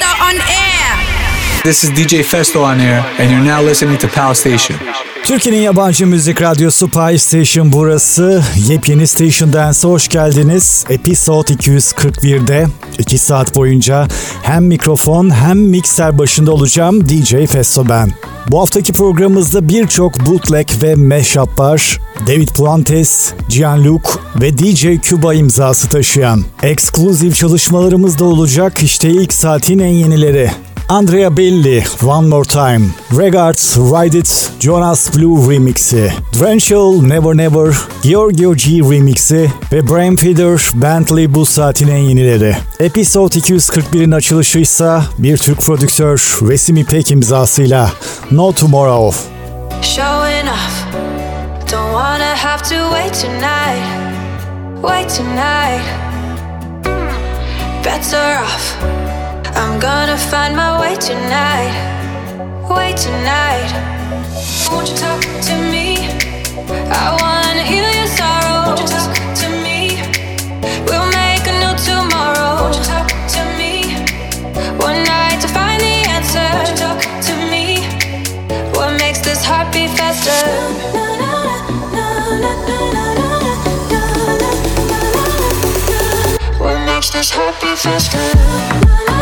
Festo 0.00 0.22
on 0.22 0.36
air. 0.40 1.62
This 1.62 1.84
is 1.84 1.90
DJ 1.90 2.20
Festo 2.20 2.62
on 2.64 2.80
air, 2.80 3.00
and 3.18 3.30
you're 3.30 3.44
now 3.44 3.60
listening 3.60 3.98
to 3.98 4.08
Pal 4.08 4.34
Station. 4.34 4.76
Türkiye'nin 5.24 5.60
yabancı 5.60 6.06
müzik 6.06 6.42
radyosu 6.42 6.88
Pie 6.90 7.18
Station 7.18 7.72
burası. 7.72 8.42
Yepyeni 8.68 9.06
Station 9.06 9.52
Dance'e 9.52 9.90
hoş 9.90 10.08
geldiniz. 10.08 10.84
Episode 10.90 11.52
241'de 11.52 12.66
2 12.98 13.18
saat 13.18 13.56
boyunca 13.56 14.08
hem 14.42 14.64
mikrofon 14.64 15.30
hem 15.30 15.58
mikser 15.58 16.18
başında 16.18 16.52
olacağım 16.52 17.08
DJ 17.08 17.34
Festo 17.46 17.88
ben. 17.88 18.12
Bu 18.48 18.60
haftaki 18.60 18.92
programımızda 18.92 19.68
birçok 19.68 20.26
bootleg 20.26 20.68
ve 20.82 20.94
mashup 20.94 21.58
var. 21.58 22.00
David 22.26 22.48
Puantes, 22.48 23.32
Gianluc 23.48 24.08
ve 24.40 24.58
DJ 24.58 24.86
Cuba 25.02 25.34
imzası 25.34 25.88
taşıyan. 25.88 26.44
Exclusive 26.62 27.34
çalışmalarımız 27.34 28.18
da 28.18 28.24
olacak. 28.24 28.82
İşte 28.82 29.08
ilk 29.10 29.32
saatin 29.32 29.78
en 29.78 29.88
yenileri. 29.94 30.50
Andrea 30.90 31.30
Belli, 31.30 31.84
One 32.02 32.28
More 32.28 32.44
Time, 32.44 32.92
Regards, 33.12 33.76
Ride 33.78 34.18
It, 34.18 34.50
Jonas 34.58 35.08
Blue 35.14 35.36
remixi, 35.36 36.10
Drenchell, 36.32 37.00
Never 37.00 37.36
Never, 37.36 37.72
Giorgio 38.02 38.54
G 38.54 38.80
remixi 38.82 39.50
ve 39.72 39.88
Brain 39.88 40.16
Feeder, 40.16 40.60
Bentley 40.74 41.34
bu 41.34 41.46
saatin 41.46 41.88
en 41.88 41.98
yenileri. 41.98 42.56
Episode 42.80 43.38
241'in 43.38 44.10
açılışıysa 44.10 45.04
bir 45.18 45.36
Türk 45.36 45.60
prodüktör 45.60 46.38
Resim 46.42 46.76
İpek 46.76 47.10
imzasıyla 47.10 47.90
No 48.30 48.52
Tomorrow. 48.52 49.18
Showing 49.82 50.48
off, 50.48 50.86
don't 51.72 51.92
wanna 51.92 52.36
have 52.36 52.62
to 52.62 52.96
wait 52.96 53.14
tonight, 53.22 53.84
wait 54.82 55.16
tonight. 55.16 55.84
Better 57.84 58.42
off. 58.42 58.76
I'm 59.56 59.78
gonna 59.78 60.16
find 60.16 60.54
my 60.56 60.80
way 60.80 60.96
tonight. 60.96 61.72
Way 62.68 62.92
tonight. 62.94 63.70
Won't 64.70 64.88
you 64.90 64.96
talk 64.96 65.20
to 65.48 65.54
me? 65.72 66.08
I 66.90 67.16
wanna 67.20 67.62
heal 67.62 67.88
your 67.98 68.06
sorrow. 68.06 68.66
Won't 68.66 68.80
you 68.80 68.88
talk 68.88 69.14
to 69.42 69.48
me? 69.64 69.80
We'll 70.86 71.08
make 71.10 71.44
a 71.46 71.54
new 71.62 71.74
tomorrow. 71.88 72.62
Won't 72.62 72.76
you 72.76 72.84
talk 72.84 73.08
to 73.34 73.42
me? 73.58 73.94
One 74.78 75.02
night 75.04 75.40
to 75.42 75.48
find 75.48 75.80
the 75.80 75.96
answer. 76.16 76.48
Won't 76.54 76.68
you 76.70 76.76
talk 76.76 77.00
to 77.28 77.34
me? 77.52 77.66
What 78.76 78.98
makes 78.98 79.20
this 79.20 79.44
heart 79.44 79.72
beat 79.72 79.90
faster? 79.90 80.40
What 86.58 86.78
makes 86.86 87.10
this 87.10 87.30
heart 87.30 87.54
beat 87.60 87.78
faster? 87.78 89.19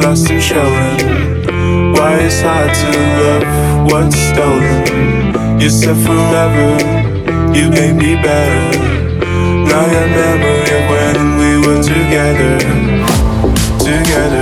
lost 0.00 0.30
in 0.30 0.40
showing 0.40 1.92
why 1.94 2.18
it's 2.20 2.40
hard 2.40 2.72
to 2.82 2.90
love 3.20 3.90
what's 3.90 4.16
stolen. 4.16 5.60
You 5.60 5.70
said 5.70 5.96
forever, 6.06 6.70
you 7.56 7.70
made 7.70 7.96
me 7.96 8.14
better. 8.16 8.78
Now 9.68 9.84
your 9.94 10.08
memory 10.20 10.70
of 10.78 10.84
when 10.92 11.16
we 11.40 11.50
were 11.66 11.82
together, 11.82 12.58
together. 13.78 14.41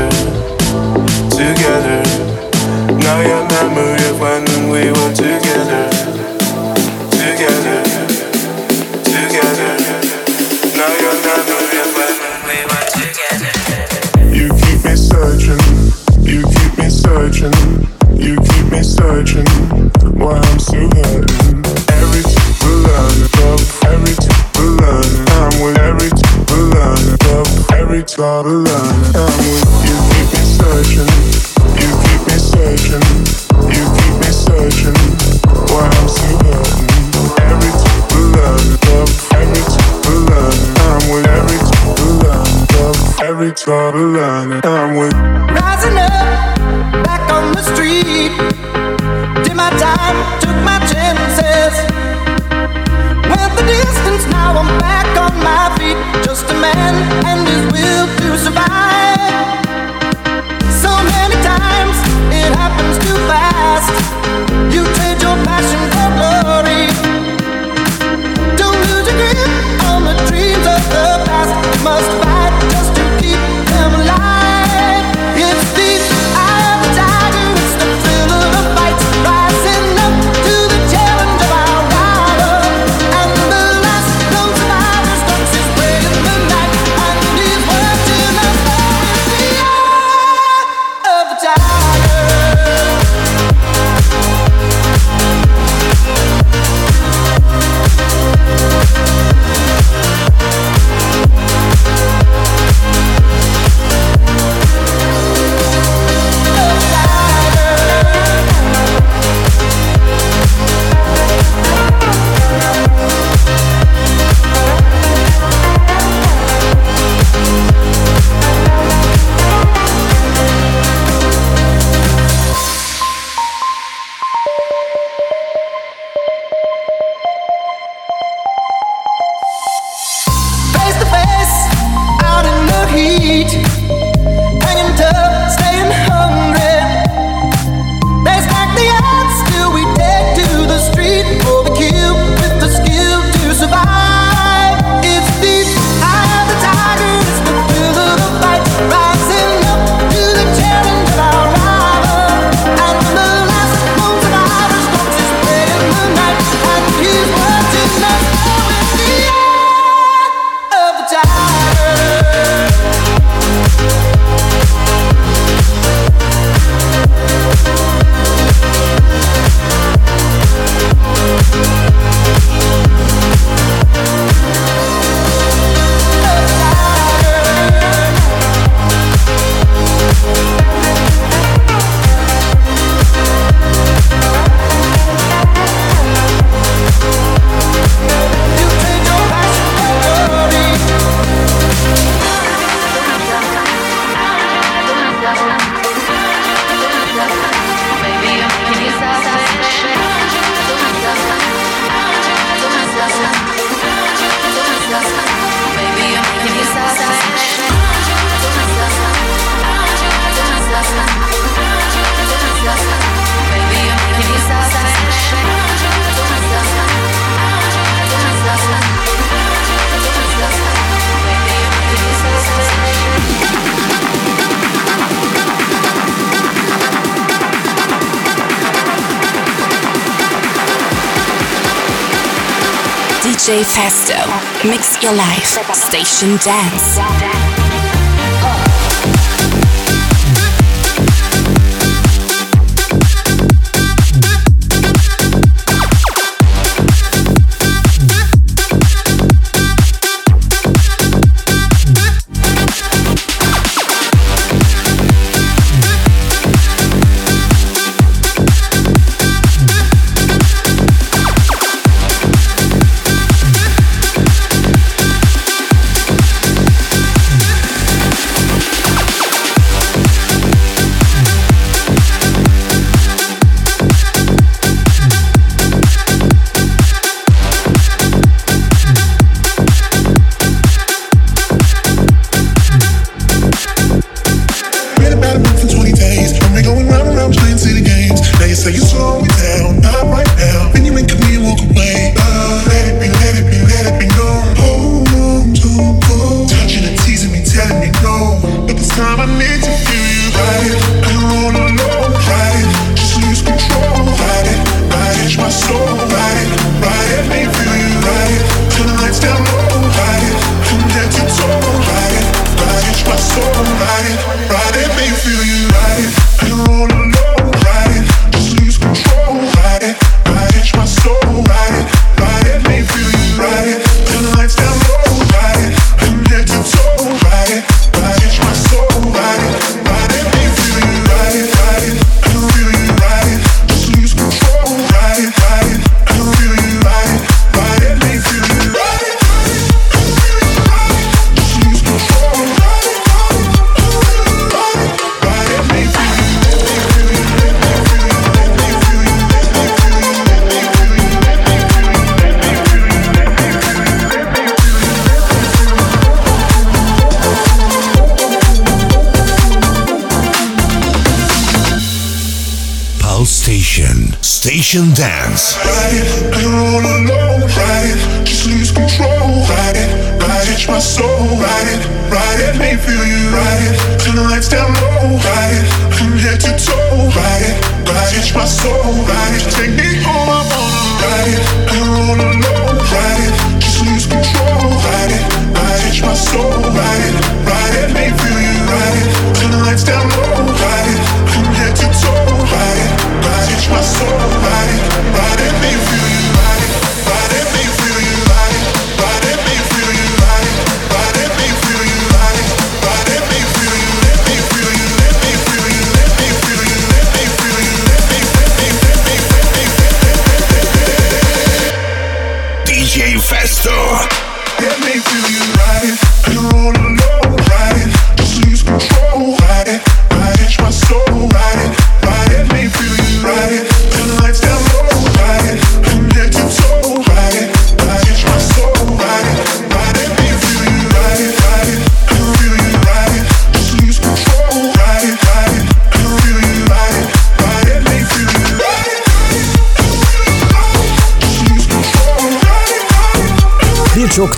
Your 235.02 235.12
life. 235.12 235.74
Station 235.74 236.38
Dance. 236.38 237.39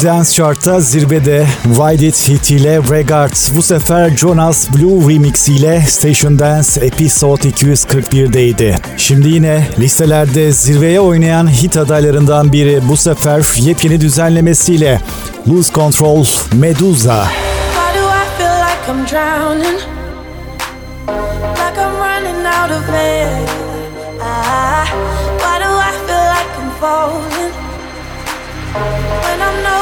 Dance 0.03 0.35
Chart'ta 0.35 0.81
zirvede 0.81 1.47
Why 1.63 1.99
Did 1.99 2.15
Hit 2.15 2.51
ile 2.51 2.79
Regard. 2.91 3.33
Bu 3.57 3.63
sefer 3.63 4.17
Jonas 4.17 4.69
Blue 4.75 5.13
Remix 5.13 5.49
ile 5.49 5.83
Station 5.89 6.39
Dance 6.39 6.81
Episode 6.81 7.49
241'deydi. 7.49 8.77
Şimdi 8.97 9.29
yine 9.29 9.69
listelerde 9.79 10.53
zirveye 10.53 11.01
oynayan 11.01 11.51
hit 11.51 11.77
adaylarından 11.77 12.53
biri 12.53 12.89
bu 12.89 12.97
sefer 12.97 13.45
yepyeni 13.61 14.01
düzenlemesiyle 14.01 15.01
Lose 15.49 15.73
Control 15.73 16.27
Medusa. 16.53 17.29
I'm 18.89 19.07
drowning 19.07 19.79
Like 21.61 21.79
I'm 21.79 21.95
running 21.97 22.47
out 22.47 22.71
of 22.71 22.89
air 22.91 23.47
ah, 24.21 24.85
Why 25.43 25.59
do 25.65 25.71
I 25.89 25.93
feel 26.07 26.27
like 26.35 26.51
I'm 26.61 26.71
falling 26.81 27.53
When 29.25 29.41
I'm 29.41 29.63
no 29.63 29.82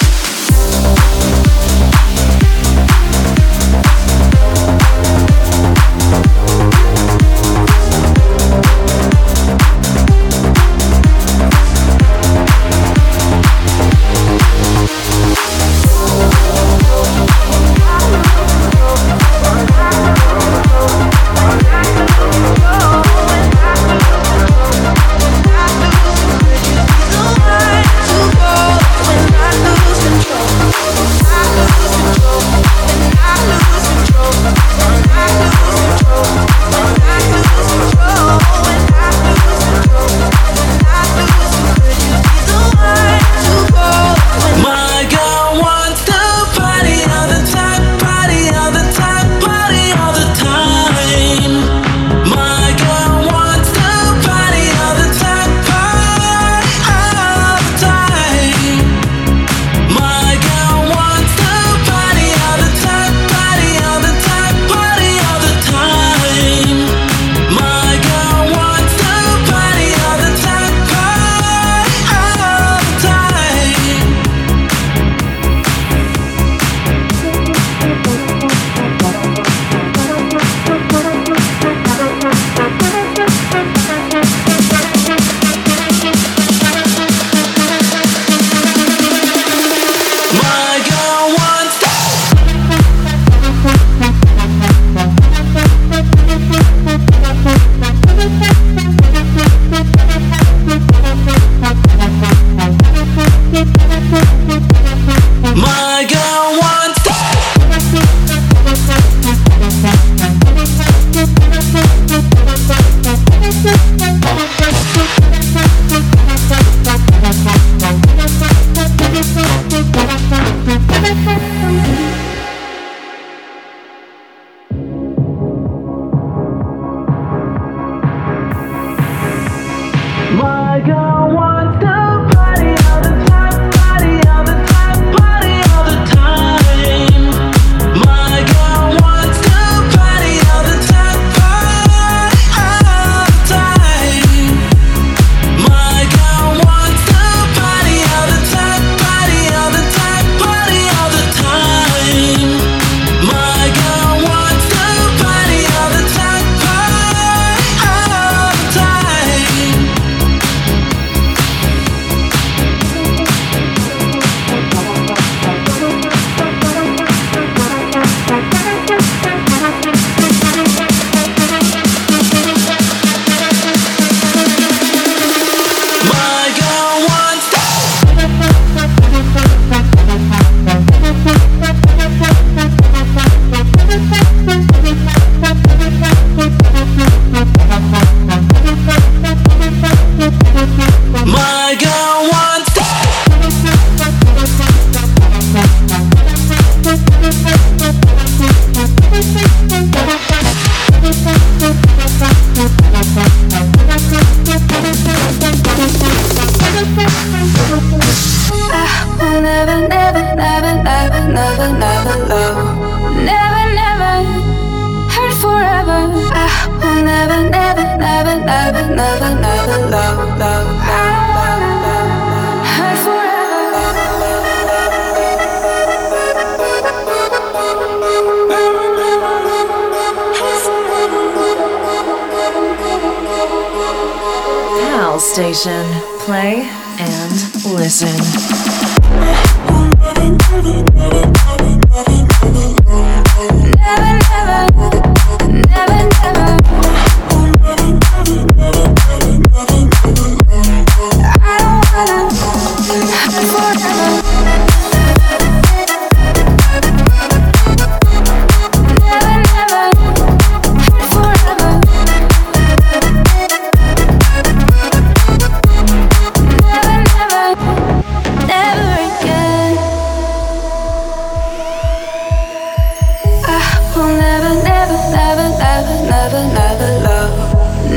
will 274.01 274.17
never, 274.17 274.53
never, 274.63 274.97
never, 275.11 275.47
never, 275.61 275.95
never, 276.09 276.41
never 276.57 276.89
love. 277.05 277.33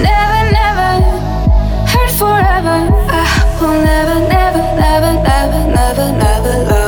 Never, 0.09 0.41
never 0.61 0.91
hurt 1.93 2.11
forever. 2.21 2.77
I 3.09 3.59
will 3.61 3.83
never, 3.83 4.19
never, 4.29 4.63
never, 4.83 5.13
never, 5.29 5.61
never, 5.77 6.07
never 6.13 6.65
love. 6.71 6.84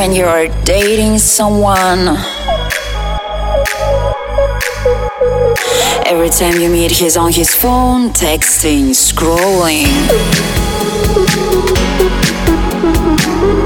When 0.00 0.12
you're 0.12 0.48
dating 0.64 1.18
someone. 1.18 2.16
Every 6.06 6.30
time 6.30 6.58
you 6.58 6.70
meet, 6.70 6.90
he's 6.90 7.18
on 7.18 7.30
his 7.30 7.54
phone, 7.54 8.08
texting, 8.08 8.94
scrolling. 8.96 9.92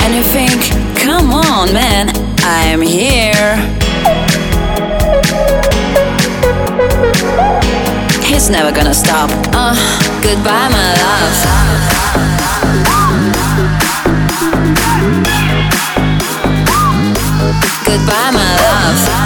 And 0.03 0.13
you 0.13 0.25
think, 0.35 0.59
come 0.99 1.31
on, 1.31 1.73
man, 1.73 2.11
I'm 2.41 2.81
here. 2.81 3.55
He's 8.25 8.51
never 8.51 8.73
gonna 8.73 8.93
stop. 8.93 9.31
Uh, 9.53 9.77
goodbye, 10.21 10.69
my 10.69 10.95
love. 11.05 12.24
Goodbye, 18.07 18.31
my 18.33 18.45
love. 18.61 19.25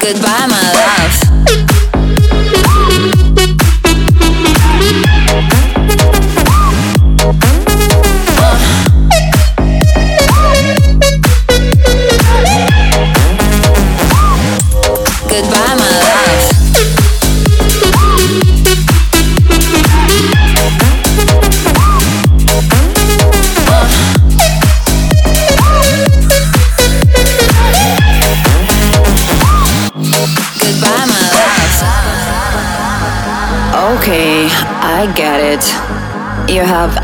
Goodbye, 0.00 0.46
my 0.46 0.56
love. 0.72 1.65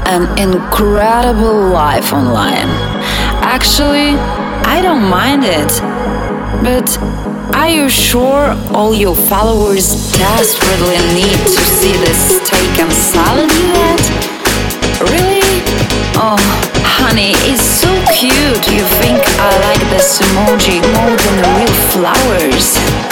an 0.06 0.26
incredible 0.38 1.68
life 1.68 2.12
online. 2.12 2.68
Actually, 3.42 4.16
I 4.66 4.80
don't 4.82 5.08
mind 5.08 5.44
it. 5.44 5.72
But 6.62 6.88
are 7.54 7.68
you 7.68 7.88
sure 7.88 8.54
all 8.72 8.94
your 8.94 9.16
followers 9.16 10.12
desperately 10.12 10.96
need 11.14 11.38
to 11.44 11.62
see 11.78 11.92
this 11.92 12.40
taken 12.48 12.86
and 12.86 12.92
salad? 12.92 13.50
Really? 15.10 15.42
Oh, 16.14 16.38
honey, 16.84 17.32
it's 17.50 17.62
so 17.62 17.90
cute. 18.14 18.62
You 18.72 18.84
think 19.02 19.20
I 19.38 19.50
like 19.68 19.82
this 19.90 20.20
emoji 20.22 20.80
more 20.94 21.16
than 21.16 21.34
the 21.42 21.48
real 21.58 21.74
flowers? 21.90 23.11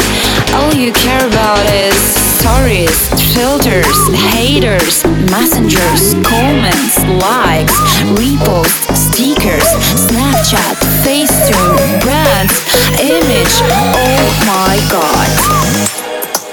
All 0.55 0.75
you 0.75 0.93
care 0.93 1.27
about 1.27 1.65
is 1.71 1.95
stories, 2.41 3.09
filters, 3.35 3.99
haters, 4.33 5.05
messengers, 5.31 6.15
comments, 6.27 6.99
likes, 7.23 7.77
reposts, 8.19 8.97
stickers, 8.97 9.69
Snapchat, 9.95 10.77
Facetune, 11.05 12.01
brands, 12.01 12.55
image. 13.01 13.55
Oh 13.63 14.31
my 14.47 14.77
god. 14.91 15.29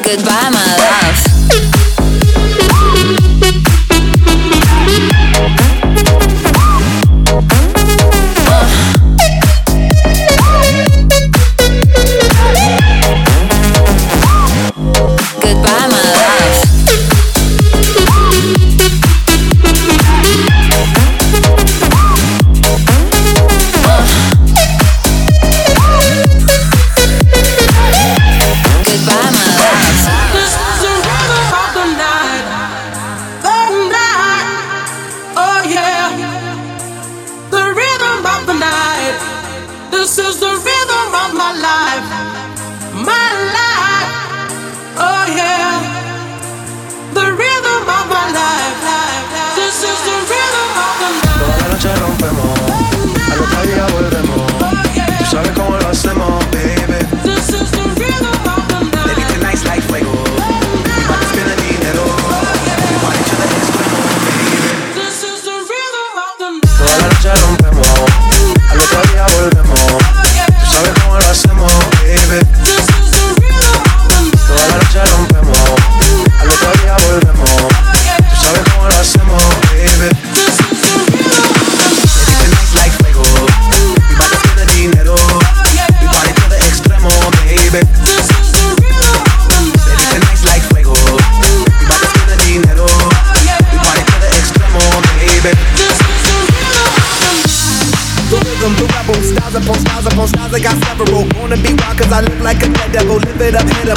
Goodbye, 0.04 0.50
my 0.52 0.66
love. 0.78 1.77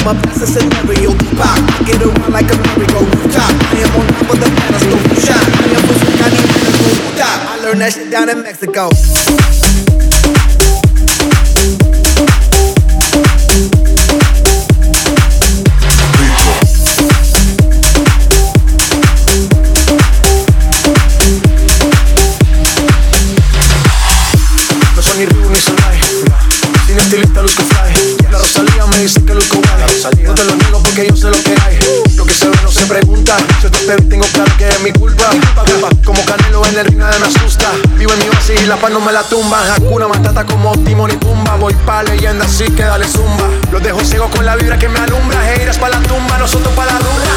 never 0.03 0.19
pass 0.21 0.41
a 0.41 0.47
scenario. 0.47 1.11
I 1.37 1.83
get 1.85 2.01
around 2.01 2.33
like 2.33 2.49
a 2.51 2.57
merry-go. 2.57 3.05
Top, 3.29 3.51
I 3.51 3.81
am 3.81 3.95
on 3.99 4.07
top 4.07 4.29
of 4.29 4.39
the 4.39 4.49
pedestal. 4.57 4.97
Shot, 5.21 5.37
I 5.37 5.69
am 5.75 5.81
pushing, 5.87 6.17
I 6.21 6.29
need 6.29 6.49
to 6.53 6.71
go. 6.77 7.17
Top, 7.17 7.39
I 7.49 7.61
learned 7.61 7.81
that 7.81 7.93
shit 7.93 8.11
down 8.11 8.29
in 8.29 8.41
Mexico. 8.41 8.89
Si 38.45 38.57
la 38.65 38.75
paz 38.75 38.91
no 38.91 38.99
me 38.99 39.11
la 39.11 39.21
tumban, 39.23 39.69
Hakuna 39.69 40.07
Matata 40.07 40.45
como 40.45 40.71
Timon 40.83 41.11
y 41.11 41.15
Pumba. 41.15 41.55
Voy 41.57 41.73
pa' 41.85 42.03
leyenda, 42.03 42.45
así 42.45 42.65
que 42.65 42.83
dale 42.83 43.07
zumba. 43.07 43.47
Los 43.71 43.83
dejo 43.83 44.03
ciego 44.03 44.29
con 44.29 44.45
la 44.45 44.55
vibra 44.55 44.79
que 44.79 44.89
me 44.89 44.99
alumbra. 44.99 45.53
Heiras 45.53 45.77
pa' 45.77 45.89
la 45.89 46.01
tumba, 46.01 46.37
nosotros 46.37 46.73
pa' 46.73 46.85
la 46.85 46.93
luna. 46.93 47.31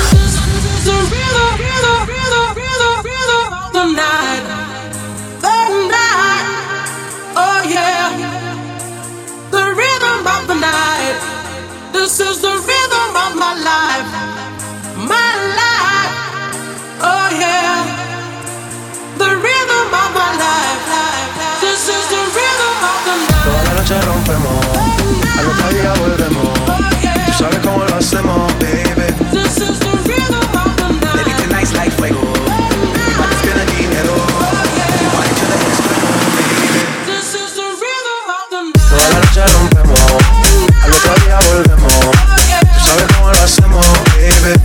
hacemos, 43.44 43.86
baby. 44.16 44.58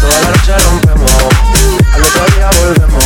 Toda 0.00 0.20
la 0.20 0.30
noche 0.30 0.58
rompemos, 0.58 1.12
al 1.94 2.02
otro 2.02 2.24
día 2.34 2.50
volvemos. 2.60 3.01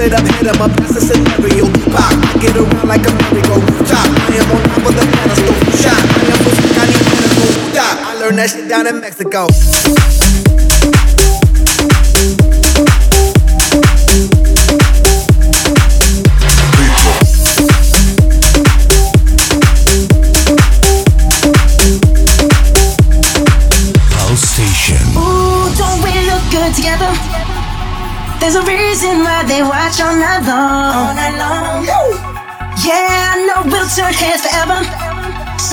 it 0.00 0.12
up, 0.12 0.26
hit 0.26 0.46
him 0.46 0.60
up, 0.60 0.72
that's 0.76 0.96
a 0.96 1.00
scenario. 1.00 1.66
Pop, 1.92 2.12
get 2.40 2.56
around 2.56 2.88
like 2.88 3.06
a 3.06 3.12
merry-go. 3.12 3.56
Top, 3.86 4.06
I 4.06 4.36
am 4.36 4.50
on 4.50 4.62
top 4.68 4.86
of 4.86 4.94
the 4.94 5.04
pedestal. 5.14 5.54
Shot, 5.80 5.96
I 5.96 6.32
am 6.32 6.38
pushing, 6.44 6.74
I 6.76 6.86
need 6.86 7.00
to 7.00 7.28
go. 7.36 7.86
I 8.04 8.14
learned 8.20 8.38
that 8.38 8.50
shit 8.50 8.68
down 8.68 8.86
in 8.86 9.00
Mexico. 9.00 9.46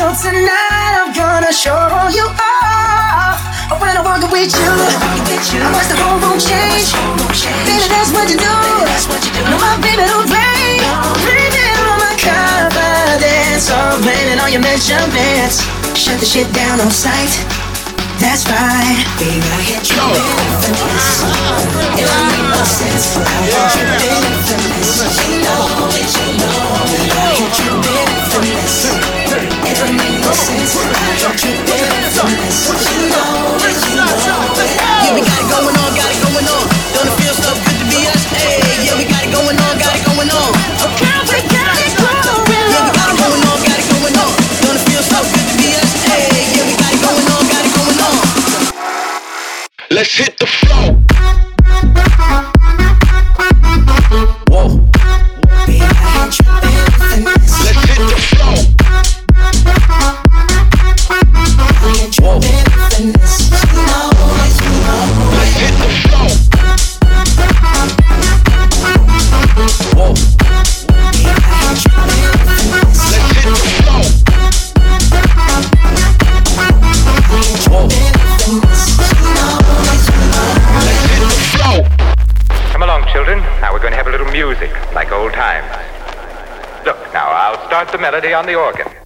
So 0.04 0.12
tonight 0.36 1.00
I'm 1.00 1.16
gonna 1.16 1.54
show 1.56 1.72
you 2.12 2.28
off. 2.28 3.40
When 3.80 3.96
I 3.96 4.04
walk 4.04 4.20
with 4.36 4.52
you, 4.52 4.68
I 4.68 5.72
watch 5.72 5.88
the 5.88 5.96
whole 5.96 6.20
room 6.20 6.36
change. 6.36 6.92
Baby, 7.64 7.88
that's 7.88 8.12
what 8.12 8.28
you 8.28 8.36
do. 8.36 8.56
No, 9.48 9.56
my 9.64 9.80
baby 9.80 10.04
don't 10.04 10.28
play. 10.28 10.84
Baby, 11.24 11.64
on 11.88 12.04
my 12.04 12.20
confidence. 12.20 13.72
So 13.72 13.80
blaming 14.04 14.44
all 14.44 14.52
your 14.52 14.60
measurements. 14.60 15.64
Shut 15.96 16.20
the 16.20 16.28
shit 16.28 16.52
down 16.52 16.84
on 16.84 16.92
sight. 16.92 17.32
That's 18.20 18.44
right, 18.52 19.08
baby. 19.24 19.40
I 19.40 19.64
hit 19.64 19.88
you 19.88 20.04
with 20.04 20.68
finesse. 20.68 21.24
It 21.96 22.04
don't 22.12 22.28
make 22.28 22.52
no 22.52 22.60
sense. 22.68 23.24
I 23.24 23.40
hit 23.48 23.72
you 23.72 23.88
with 23.88 24.52
finesse. 24.52 25.00
You 25.32 25.48
know 25.48 25.64
you 25.96 26.44
know. 26.44 26.60
I 26.92 27.40
hit 27.40 27.56
you 27.56 27.72
with 27.80 28.12
finesse. 28.36 29.03
Let's 49.94 50.18
hit 50.18 50.38
the 50.40 50.48
floor. 50.48 51.53
Melody 88.04 88.34
on 88.34 88.46
the 88.46 88.54
organ. 88.54 89.03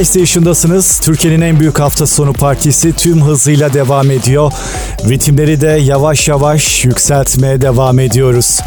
High 0.00 0.06
Station'dasınız. 0.06 1.00
Türkiye'nin 1.00 1.40
en 1.40 1.60
büyük 1.60 1.80
hafta 1.80 2.06
sonu 2.06 2.32
partisi 2.32 2.92
tüm 2.92 3.22
hızıyla 3.22 3.72
devam 3.72 4.10
ediyor. 4.10 4.52
Ritimleri 5.08 5.60
de 5.60 5.66
yavaş 5.66 6.28
yavaş 6.28 6.84
yükseltmeye 6.84 7.60
devam 7.60 7.98
ediyoruz. 7.98 8.60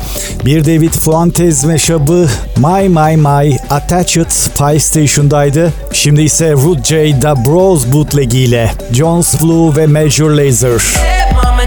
Bir 0.45 0.65
David 0.65 0.93
Fuentes 0.93 1.65
meşabı 1.65 2.27
My 2.57 2.89
My 2.89 3.17
My 3.17 3.57
Attached 3.69 4.31
Pie 4.57 4.79
Station'daydı. 4.79 5.73
Şimdi 5.93 6.21
ise 6.21 6.51
Ruth 6.51 6.84
J. 6.84 7.19
The 7.19 7.45
Bros 7.45 7.86
bootlegiyle 7.93 8.71
Jones 8.91 9.41
Blue 9.41 9.75
ve 9.75 9.88
Major 9.88 10.29
Lazer. 10.29 10.81
Hey, 10.95 11.31
mama, 11.34 11.61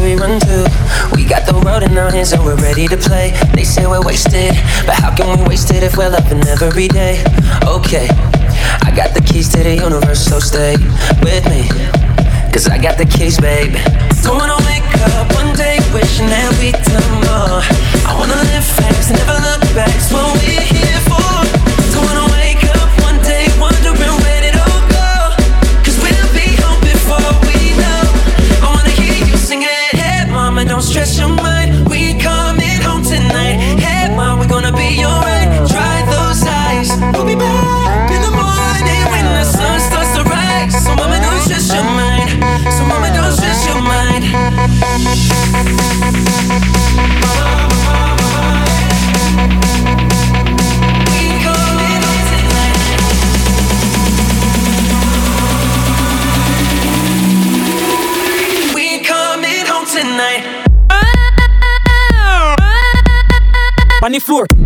we 0.00 0.14
run 0.14 0.40
to? 0.40 0.58
We 1.14 1.24
got 1.24 1.46
the 1.46 1.60
world 1.64 1.82
in 1.82 1.96
our 1.96 2.10
hands 2.10 2.32
and 2.32 2.44
we're 2.44 2.56
ready 2.56 2.88
to 2.88 2.96
play. 2.96 3.32
They 3.54 3.64
say 3.64 3.86
we're 3.86 4.04
wasted, 4.04 4.54
but 4.86 4.94
how 4.96 5.14
can 5.14 5.38
we 5.38 5.48
waste 5.48 5.70
it 5.72 5.82
if 5.82 5.96
we're 5.96 6.08
loving 6.08 6.40
every 6.48 6.88
day? 6.88 7.22
Okay, 7.64 8.08
I 8.82 8.92
got 8.94 9.14
the 9.14 9.20
keys 9.20 9.48
to 9.50 9.62
the 9.62 9.74
universe, 9.76 10.24
so 10.24 10.38
stay 10.40 10.76
with 11.22 11.44
me. 11.48 11.68
Cause 12.52 12.68
I 12.68 12.78
got 12.78 12.98
the 12.98 13.06
keys, 13.06 13.38
babe. 13.38 13.74
Don't 14.22 14.36
wanna 14.36 14.58
wake 14.66 14.84
up 15.14 15.32
one 15.34 15.54
day 15.54 15.78
wishing 15.92 16.26
that 16.26 16.50
we'd 16.58 16.76
done 16.88 17.10
more. 17.24 17.62
I 18.08 18.16
wanna 18.18 18.36
live 18.36 18.64
fast, 18.64 19.12
never 19.12 19.38
look 19.38 19.62
back. 19.74 19.94
It's 19.94 20.12
what 20.12 20.34
we're 20.40 20.60
here 20.60 21.00
for. 21.06 21.59
don't 30.70 30.82
stress 30.82 31.18
your 31.18 31.28
mind. 31.28 31.69
the 64.12 64.18
floor. 64.18 64.59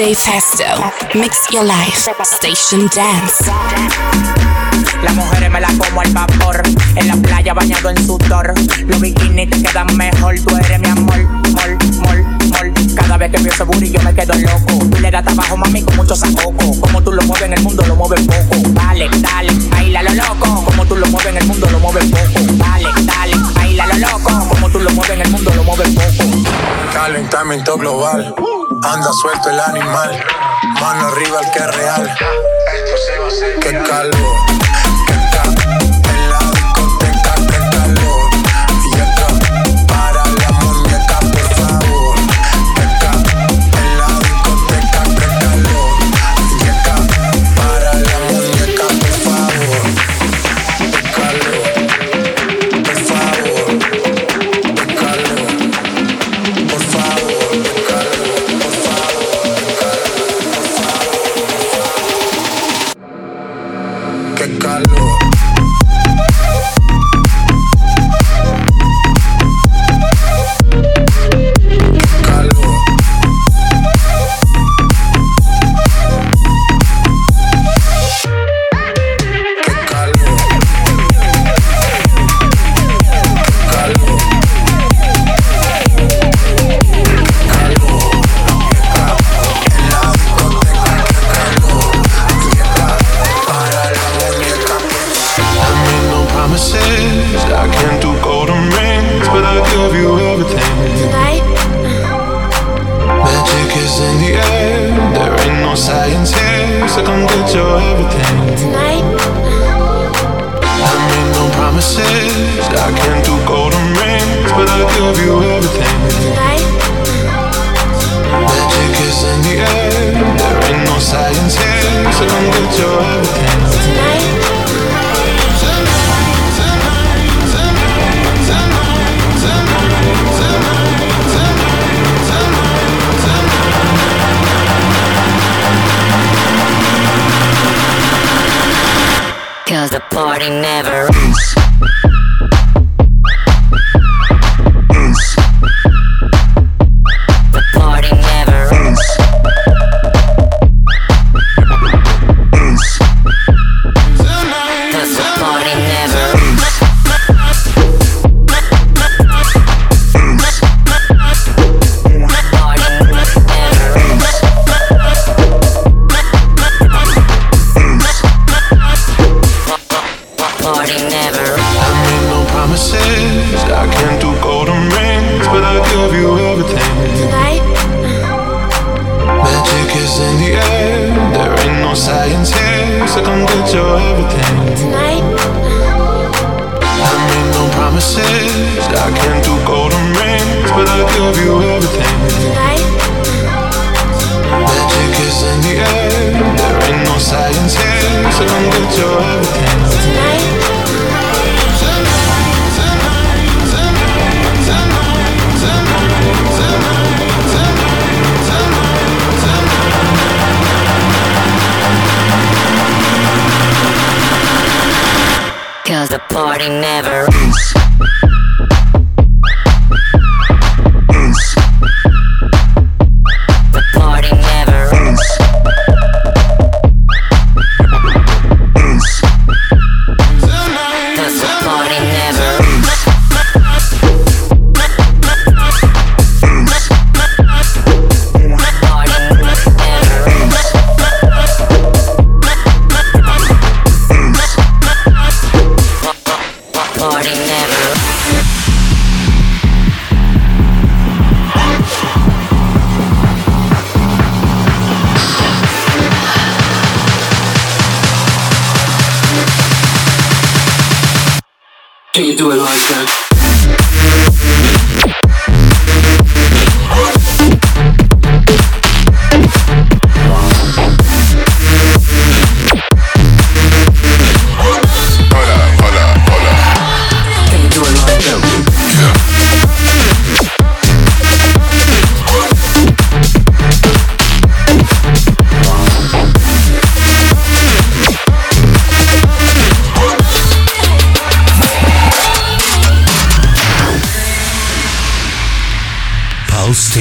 DJ 0.00 0.14
Festo. 0.16 0.64
Mix 1.14 1.50
your 1.52 1.62
life. 1.62 2.08
Station 2.22 2.88
Dance. 2.88 3.44
Las 5.02 5.14
mujeres 5.14 5.50
me 5.50 5.60
la 5.60 5.68
como 5.76 6.00
al 6.00 6.10
vapor. 6.14 6.62
En 6.96 7.06
la 7.06 7.16
playa 7.16 7.52
bañado 7.52 7.90
en 7.90 8.06
sudor. 8.06 8.54
Los 8.86 8.98
bikinis 8.98 9.50
te 9.50 9.62
quedan 9.62 9.94
mejor. 9.98 10.36
Tú 10.40 10.56
eres 10.56 10.80
mi 10.80 10.88
amor, 10.88 11.18
mol, 11.50 11.78
mol, 12.00 12.22
mol. 12.48 12.72
Cada 12.96 13.18
vez 13.18 13.30
que 13.30 13.42
veo 13.42 13.52
ese 13.52 13.62
booty 13.64 13.90
yo 13.90 14.00
me 14.00 14.14
quedo 14.14 14.32
loco. 14.38 14.86
Tú 14.90 15.00
le 15.00 15.10
das 15.10 15.22
trabajo, 15.22 15.58
mami, 15.58 15.82
con 15.82 15.94
mucho 15.96 16.16
sacoco. 16.16 16.80
Como 16.80 17.02
tú 17.02 17.12
lo 17.12 17.20
mueves 17.24 17.44
en 17.44 17.52
el 17.52 17.62
mundo, 17.62 17.84
lo 17.86 17.94
mueves 17.94 18.22
poco. 18.22 18.56
Dale, 18.70 19.06
dale, 19.18 19.52
baila 19.68 20.02
lo 20.02 20.14
loco. 20.14 20.64
Como 20.64 20.86
tú 20.86 20.96
lo 20.96 21.06
mueves 21.08 21.28
en 21.28 21.36
el 21.36 21.46
mundo, 21.46 21.68
lo 21.70 21.78
mueves 21.78 22.06
poco. 22.06 22.40
Dale, 22.54 22.88
dale, 23.02 23.36
baila 23.54 23.86
lo 23.86 23.98
loco. 23.98 24.48
Como 24.48 24.70
tú 24.70 24.78
lo 24.78 24.90
mueves 24.92 25.10
en 25.10 25.20
el 25.20 25.30
mundo, 25.30 25.52
lo 25.54 25.62
mueves 25.62 25.88
poco. 25.90 26.24
Calentamiento 26.90 27.76
global. 27.76 28.34
Anda 28.82 29.12
suelto 29.12 29.50
el 29.50 29.60
animal. 29.60 30.24
Mano 30.80 31.08
arriba 31.08 31.40
el 31.40 31.50
que 31.50 31.58
es 31.58 31.76
real. 31.76 32.16
Qué 33.60 33.82
calor. 33.82 34.59
Never 65.10 65.39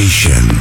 dripping 0.08 0.59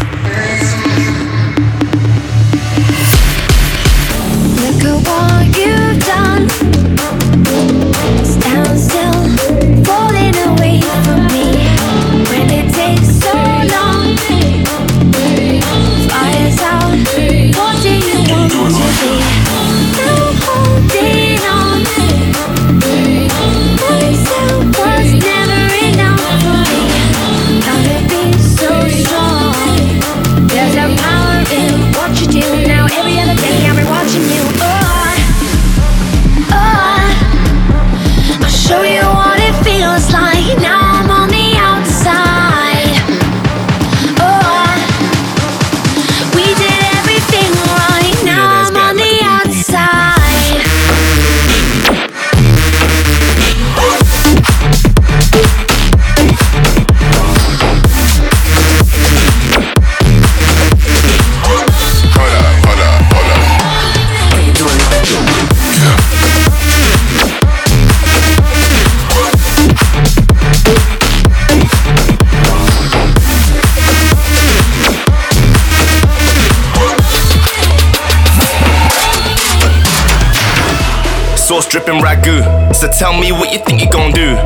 So 82.79 82.87
tell 82.87 83.11
me 83.11 83.35
what 83.35 83.51
you 83.51 83.59
think 83.59 83.83
you're 83.83 83.91
gonna 83.91 84.15
do. 84.15 84.39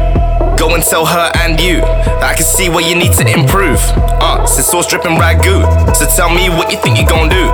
Go 0.56 0.72
and 0.72 0.80
tell 0.80 1.04
her 1.04 1.28
and 1.44 1.60
you. 1.60 1.84
I 2.24 2.32
can 2.32 2.48
see 2.48 2.72
where 2.72 2.80
you 2.80 2.96
need 2.96 3.12
to 3.20 3.28
improve. 3.28 3.76
Uh, 4.24 4.48
since 4.48 4.72
sauce 4.72 4.88
dripping 4.88 5.20
ragu. 5.20 5.60
So 5.92 6.08
tell 6.08 6.32
me 6.32 6.48
what 6.48 6.72
you 6.72 6.80
think 6.80 6.96
you're 6.96 7.04
gonna 7.04 7.28
do. 7.28 7.52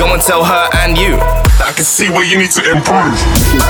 Go 0.00 0.08
and 0.16 0.24
tell 0.24 0.48
her 0.48 0.64
and 0.80 0.96
you. 0.96 1.20
I 1.60 1.76
can 1.76 1.84
see 1.84 2.08
where 2.08 2.24
you 2.24 2.40
need 2.40 2.48
to 2.56 2.64
improve. 2.64 3.20
That's 3.20 3.68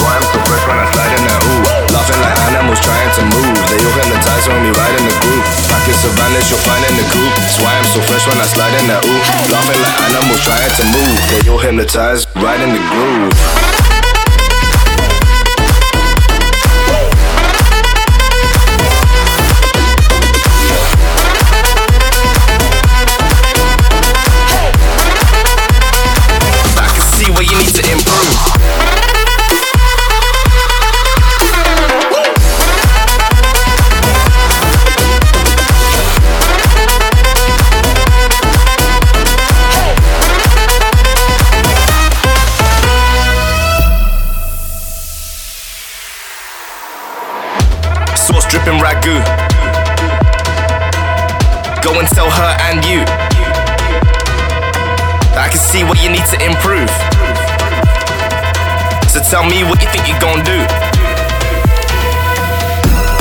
why 0.00 0.16
I'm 0.16 0.24
so 0.24 0.40
fresh 0.48 0.64
when 0.64 0.80
I 0.80 0.88
slide 0.96 1.12
in 1.12 1.28
that 1.28 1.44
ooh. 1.44 1.60
Laughing 1.92 2.16
like 2.24 2.40
animals 2.48 2.80
trying 2.80 3.12
to 3.20 3.22
move. 3.36 3.60
They 3.68 3.84
all 3.84 3.92
ride 4.00 4.96
in 4.96 5.04
the 5.04 5.12
groove. 5.20 5.44
Back 5.68 5.84
in 5.84 5.92
Savannah, 6.00 6.40
you'll 6.48 6.56
find 6.64 6.80
in 6.88 6.96
the 6.96 7.04
coop. 7.12 7.28
That's 7.36 7.60
why 7.60 7.76
I'm 7.76 7.84
so 7.92 8.00
fresh 8.08 8.24
when 8.24 8.40
I 8.40 8.48
slide 8.48 8.72
in 8.80 8.88
that 8.88 9.04
ooh. 9.04 9.20
Laughing 9.52 9.76
like 9.76 10.08
animals 10.08 10.40
trying 10.40 10.72
to 10.72 10.88
move. 10.88 11.20
They 11.28 11.44
all 11.52 11.60
hypnotize, 11.60 12.24
right 12.40 12.64
in 12.64 12.72
the 12.72 12.80
groove. 12.88 13.69
What 59.64 59.82
you 59.82 59.88
think 59.90 60.08
you're 60.08 60.20
gonna 60.20 60.44
do. 60.44 60.58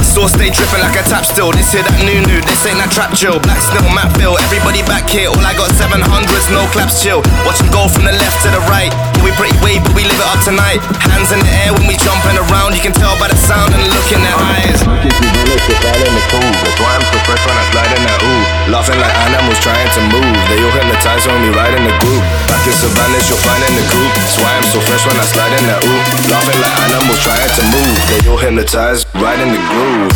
Sauce 0.04 0.34
stay 0.34 0.50
dripping 0.50 0.82
like 0.82 0.96
a 0.96 1.04
tap 1.08 1.26
still. 1.26 1.52
This 1.52 1.72
here 1.72 1.84
that 1.84 2.00
new 2.04 2.22
new, 2.28 2.42
this 2.46 2.66
ain't 2.66 2.78
that 2.78 2.92
trap 2.92 3.16
chill. 3.16 3.40
Black 3.40 3.62
snow, 3.62 3.84
map 3.96 4.12
fill, 4.18 4.38
everybody 4.38 4.84
back 4.84 5.10
here. 5.10 5.30
All 5.30 5.42
I 5.42 5.54
got 5.56 5.72
700s, 5.72 6.52
no 6.52 6.68
claps 6.72 7.02
chill. 7.02 7.22
Watch 7.46 7.60
them 7.60 7.72
go 7.72 7.88
from 7.88 8.06
the 8.06 8.14
left 8.14 8.44
to 8.44 8.50
the 8.52 8.62
right. 8.68 9.09
Yeah, 9.20 9.28
we 9.28 9.36
pretty 9.36 9.52
wave, 9.60 9.84
but 9.84 9.92
we 10.00 10.08
live 10.08 10.16
it 10.16 10.32
up 10.32 10.40
tonight. 10.48 10.80
Hands 11.04 11.28
in 11.36 11.44
the 11.44 11.52
air 11.68 11.76
when 11.76 11.92
we 11.92 12.00
jumping 12.00 12.40
around. 12.40 12.72
You 12.72 12.80
can 12.80 12.96
tell 12.96 13.20
by 13.20 13.28
the 13.28 13.36
sound 13.36 13.76
and 13.76 13.84
the 13.84 13.92
look 13.92 14.08
in 14.16 14.24
their 14.24 14.40
eyes. 14.40 14.80
That's 14.80 15.12
why 16.80 16.96
I'm 16.96 17.04
so 17.04 17.20
fresh 17.28 17.44
when 17.44 17.52
I 17.52 17.68
slide 17.68 17.92
in 18.00 18.08
that 18.08 18.24
ooh. 18.24 18.72
Laughing 18.72 18.96
like 18.96 19.12
animals 19.28 19.60
trying 19.60 19.92
to 19.92 20.00
move. 20.08 20.24
They 20.48 20.64
all 20.64 20.72
hypnotize 20.72 21.28
when 21.28 21.36
we 21.44 21.52
ride 21.52 21.76
in 21.76 21.84
the 21.84 21.92
group. 22.00 22.24
Back 22.48 22.64
in 22.64 22.72
Savannah, 22.72 23.20
you'll 23.28 23.44
find 23.44 23.60
in 23.68 23.76
the 23.76 23.84
coop. 23.92 24.08
That's 24.16 24.40
why 24.40 24.56
I'm 24.56 24.64
so 24.72 24.80
fresh 24.88 25.04
when 25.04 25.20
I 25.20 25.28
slide 25.28 25.52
in 25.52 25.68
that 25.68 25.84
ooh. 25.84 26.00
Laughing 26.32 26.56
like 26.64 26.80
animals 26.88 27.20
trying 27.20 27.52
to 27.60 27.64
move. 27.76 28.00
They 28.08 28.24
all 28.24 28.40
hypnotize, 28.40 29.04
right 29.20 29.36
in 29.36 29.52
the 29.52 29.60
groove. 29.68 30.16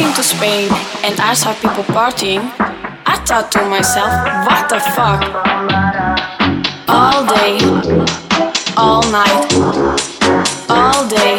And 0.00 1.20
I 1.20 1.34
saw 1.34 1.54
people 1.54 1.84
partying, 1.94 2.42
I 3.06 3.14
thought 3.26 3.52
to 3.52 3.62
myself, 3.70 4.10
what 4.42 4.66
the 4.66 4.80
fuck? 4.90 5.22
All 6.88 7.22
day, 7.22 7.62
all 8.76 9.06
night, 9.14 9.46
all 10.66 11.06
day, 11.06 11.38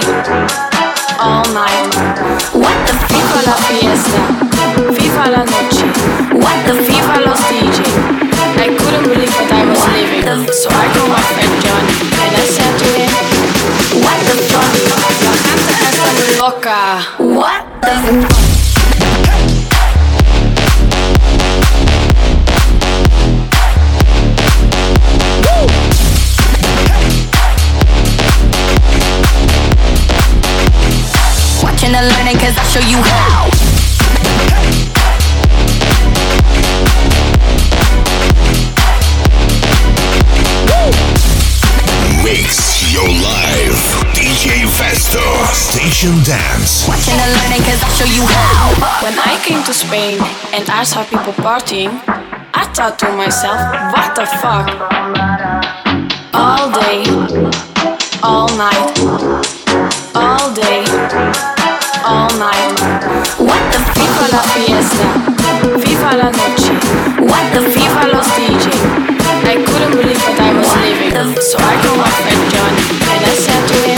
all 1.19 1.43
night. 1.51 1.91
What 2.55 2.79
the 2.87 2.95
FIFA 3.11 3.39
la 3.43 3.55
fiesta, 3.67 4.21
FIFA 4.95 5.25
la 5.35 5.43
noche, 5.43 5.83
what 6.39 6.57
the 6.63 6.79
FIFA 6.79 7.25
los 7.27 7.41
DJ. 7.51 7.83
I 8.55 8.71
couldn't 8.71 9.03
believe 9.03 9.35
what 9.35 9.51
I 9.51 9.67
was 9.67 9.83
living, 9.91 10.47
so 10.53 10.69
I 10.71 10.87
called 10.95 11.11
my 11.11 11.19
friend 11.35 11.55
John 11.59 11.83
and 12.23 12.31
I 12.39 12.45
said 12.47 12.71
to 12.79 12.87
him, 12.95 13.11
What 13.99 14.19
the 14.23 14.35
fuck? 14.47 14.71
La 15.27 15.41
gente 15.43 15.73
está 15.75 16.15
loca. 16.39 16.79
What 17.19 17.81
the 17.81 18.27
fuck? 18.29 18.44
Show 32.75 32.87
you 32.89 33.01
how. 33.03 33.45
Mix 42.21 42.91
your 42.91 43.07
life. 43.07 43.79
DJ 44.13 44.67
Festo. 44.67 45.23
Station 45.53 46.11
Dance. 46.25 46.85
Watching 46.87 47.13
and 47.13 47.31
learning 47.31 47.63
cause 47.63 47.81
I'll 47.81 47.95
show 47.95 48.11
you 48.11 48.25
how. 48.27 48.75
When 49.01 49.17
I 49.19 49.39
came 49.45 49.63
to 49.63 49.73
Spain 49.73 50.19
and 50.51 50.69
I 50.69 50.83
saw 50.83 51.05
people 51.05 51.31
partying, 51.31 51.93
I 52.53 52.65
thought 52.75 52.99
to 52.99 53.07
myself, 53.15 53.59
what 53.93 54.15
the 54.19 54.25
fuck? 54.43 54.67
All 56.33 56.69
day, 56.71 57.05
all 58.21 58.49
night, 58.57 58.91
all 60.13 60.53
day, 60.53 61.54
all 62.05 62.29
night. 62.37 62.77
What 63.41 63.63
the 63.73 63.81
FIFA 63.97 64.25
la 64.31 64.41
fiesta, 64.53 65.07
FIFA 65.81 66.11
la 66.21 66.29
noche, 66.29 66.69
what 67.31 67.45
the 67.53 67.61
FIFA 67.73 68.13
los 68.13 68.27
DJ. 68.37 68.69
I 69.45 69.57
couldn't 69.65 69.91
believe 69.97 70.21
what 70.21 70.39
I 70.39 70.53
was 70.53 70.69
leaving, 70.85 71.33
so 71.41 71.57
I 71.57 71.73
called 71.81 71.97
my 71.97 72.09
friend 72.21 72.43
Johnny 72.53 72.83
and 73.09 73.21
I 73.25 73.33
said 73.33 73.61
to 73.69 73.77
him, 73.89 73.94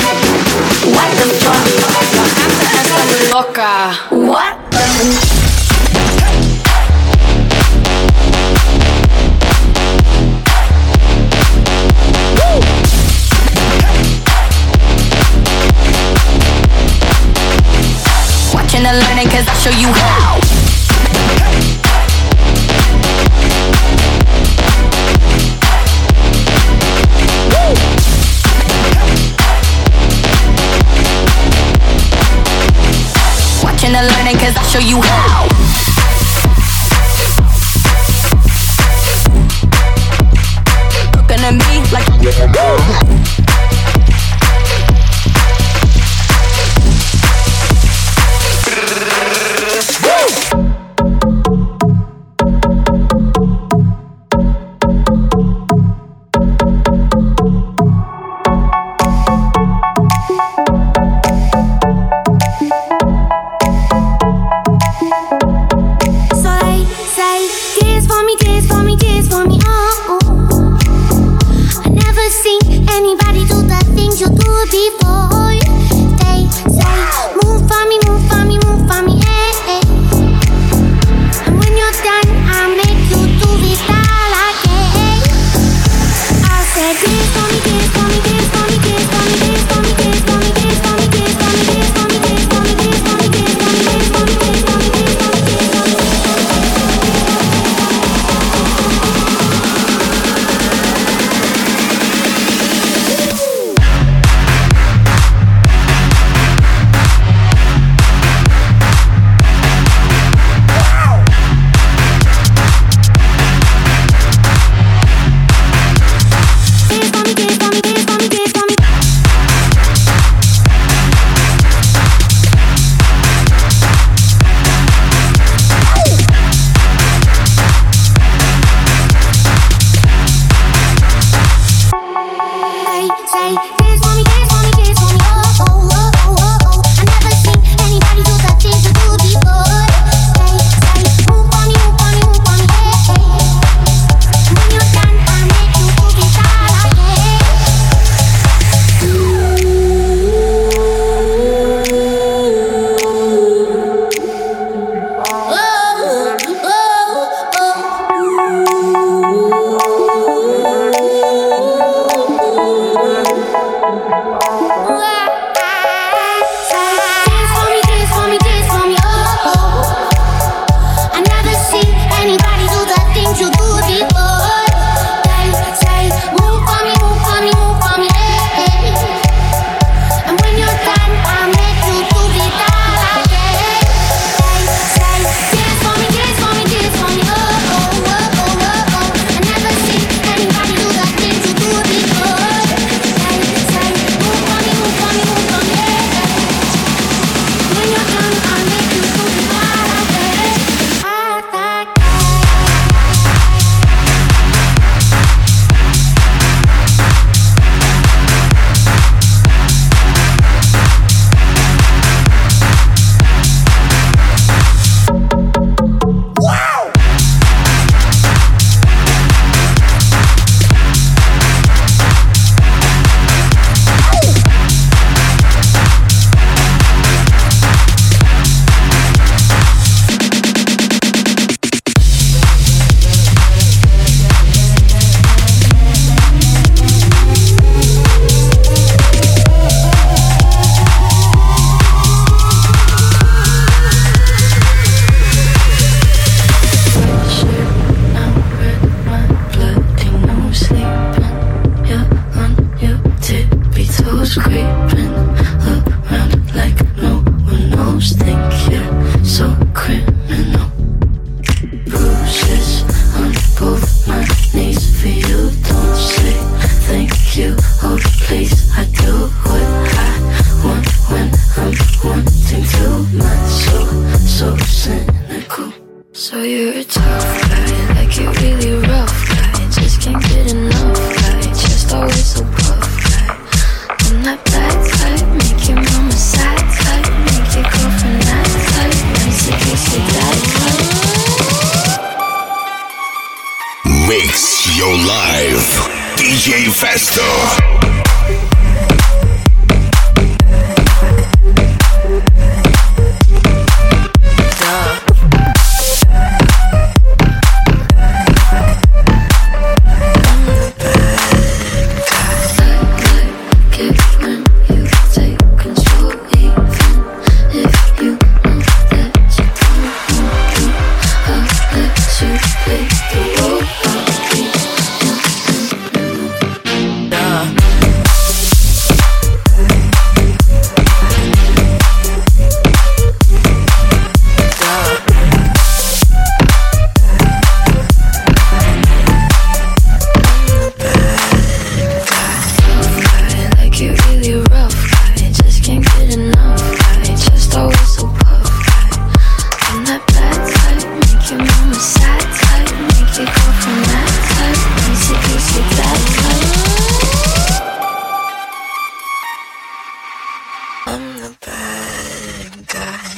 show 19.68 19.80
you 19.80 19.92
how. 19.92 20.40
Watching 33.64 33.94
and 33.94 34.08
learning 34.08 34.38
cause 34.38 34.56
I'll 34.56 34.64
show 34.64 34.80
you 34.80 35.02
how. 35.02 35.27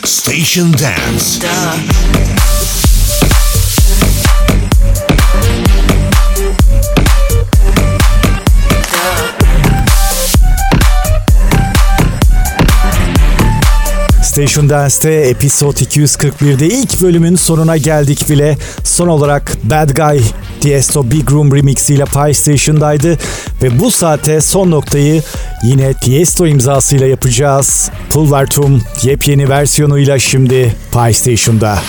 Station 0.05 0.71
Dance. 0.71 1.39
Station 14.23 14.69
Dance'te 14.69 15.11
Episod 15.11 15.77
241'de 15.77 16.67
ilk 16.67 17.01
bölümün 17.01 17.35
sonuna 17.35 17.77
geldik 17.77 18.29
bile. 18.29 18.57
Son 18.83 19.07
olarak 19.07 19.51
Bad 19.63 19.89
Guy 19.89 20.19
Tiesto 20.61 21.11
Big 21.11 21.31
Room 21.31 21.55
Remix 21.55 21.89
ile 21.89 22.33
Station'daydı 22.33 23.17
ve 23.63 23.79
bu 23.79 23.91
saate 23.91 24.41
son 24.41 24.71
noktayı 24.71 25.23
yine 25.63 25.93
Tiesto 25.93 26.47
imzasıyla 26.47 27.07
yapacağız. 27.07 27.91
Pulvertum 28.09 28.83
yepyeni 29.03 29.49
versiyonuyla 29.49 30.19
şimdi 30.19 30.75
PlayStation'da. 30.91 31.79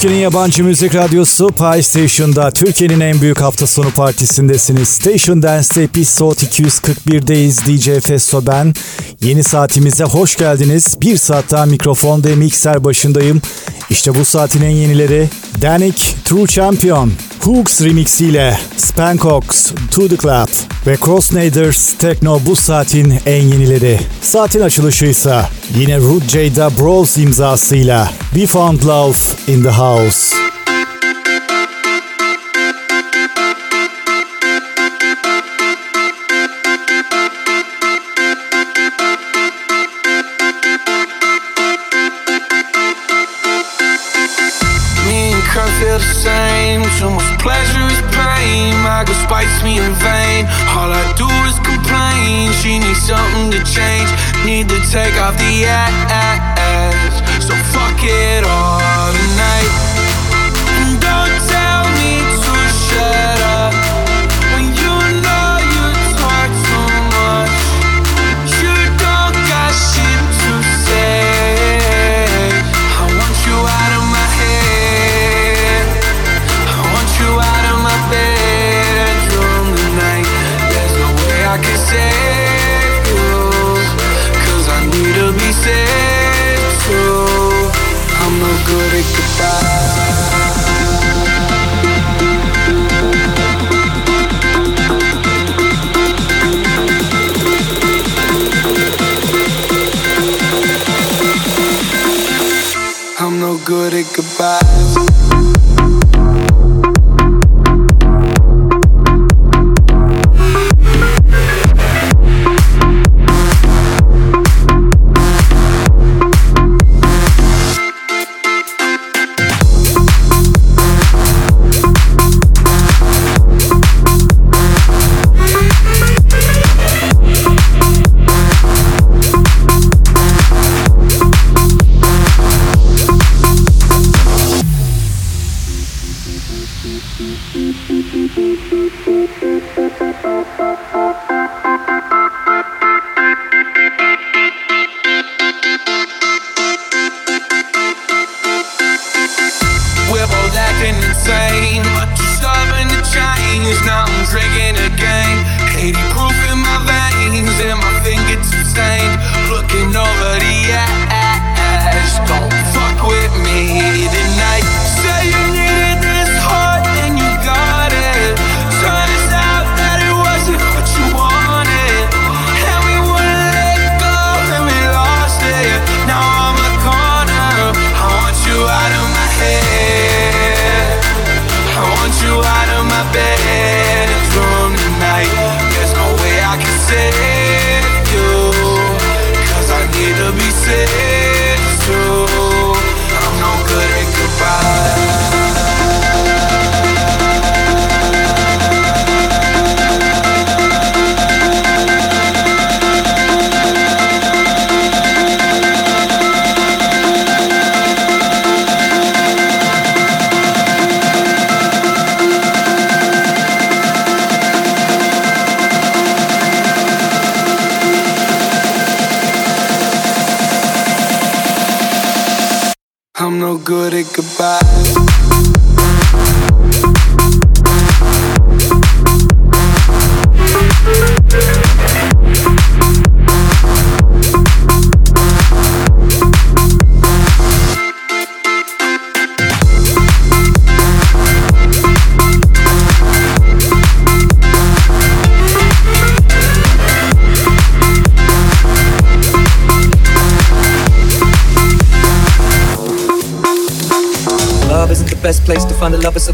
Türkiye'nin 0.00 0.22
yabancı 0.22 0.64
müzik 0.64 0.94
radyosu 0.94 1.48
Pie 1.48 1.82
Station'da 1.82 2.50
Türkiye'nin 2.50 3.00
en 3.00 3.20
büyük 3.20 3.40
hafta 3.40 3.66
sonu 3.66 3.90
partisindesiniz. 3.90 4.88
Station 4.88 5.42
Dance'te 5.42 5.82
episode 5.82 6.34
241'deyiz. 6.34 7.66
DJ 7.66 8.06
Festo 8.06 8.46
ben. 8.46 8.74
Yeni 9.22 9.44
saatimize 9.44 10.04
hoş 10.04 10.36
geldiniz. 10.36 10.96
Bir 11.00 11.16
saat 11.16 11.50
daha 11.50 11.66
mikrofon 11.66 12.24
ve 12.24 12.34
mikser 12.34 12.84
başındayım. 12.84 13.42
İşte 13.90 14.14
bu 14.14 14.24
saatin 14.24 14.62
en 14.62 14.70
yenileri 14.70 15.28
Danik 15.62 16.16
True 16.24 16.46
Champion, 16.46 17.12
Hooks 17.40 17.80
remix 17.80 18.20
Spankox, 18.76 19.72
To 19.90 20.08
The 20.08 20.16
Club 20.16 20.48
ve 20.86 20.96
Crossnaders 20.96 21.94
Techno 21.98 22.40
bu 22.46 22.56
saatin 22.56 23.14
en 23.26 23.42
yenileri. 23.42 24.00
Saatin 24.20 24.60
açılışı 24.60 25.06
ise 25.06 25.42
yine 25.78 25.98
Rude 25.98 26.28
Jada 26.28 26.70
Bros 26.78 27.16
imzasıyla 27.16 28.10
We 28.34 28.46
Found 28.46 28.84
Love 28.84 29.16
in 29.48 29.62
the 29.62 29.70
House. 29.70 30.34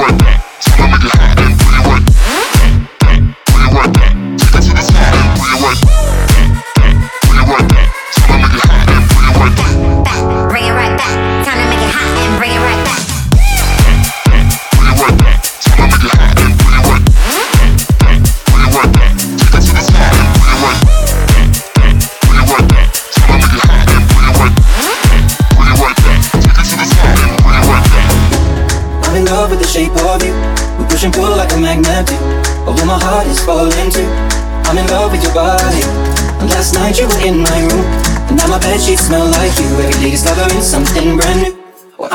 right 0.00 0.29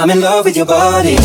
I'm 0.06 0.12
in 0.12 0.22
love 0.22 0.45
with 0.45 0.56
your 0.56 0.68
body. 0.68 1.16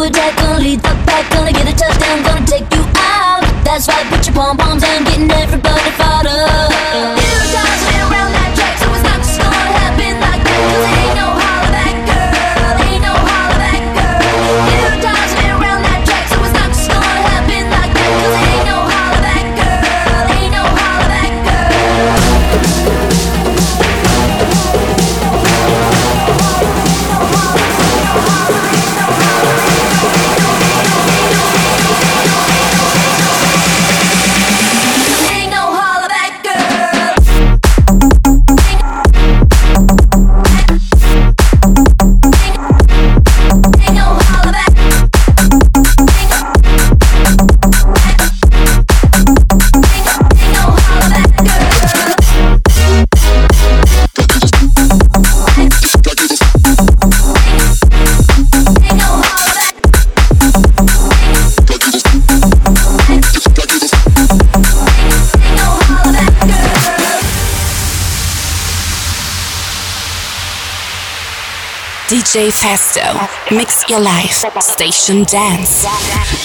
do 0.00 0.06
a 0.06 0.10
deck, 0.10 0.36
gonna 0.36 0.58
lead 0.58 0.80
the 0.80 0.94
pack, 1.06 1.30
gonna 1.30 1.52
get 1.52 1.68
a 1.68 1.76
touchdown, 1.76 2.22
gonna 2.22 2.46
take 2.46 2.66
you 2.74 2.84
out. 2.96 3.42
That's 3.64 3.88
right, 3.88 4.06
put 4.06 4.26
your 4.26 4.34
pom 4.34 4.56
poms 4.56 4.82
down, 4.82 5.04
getting 5.04 5.30
everybody 5.30 5.90
fired 5.92 6.26
up. 6.26 6.70
Yeah. 7.52 7.69
DJ 72.30 72.52
Festo. 72.52 73.56
Mix 73.56 73.88
your 73.88 73.98
life. 73.98 74.44
Station 74.60 75.24
Dance. 75.24 76.39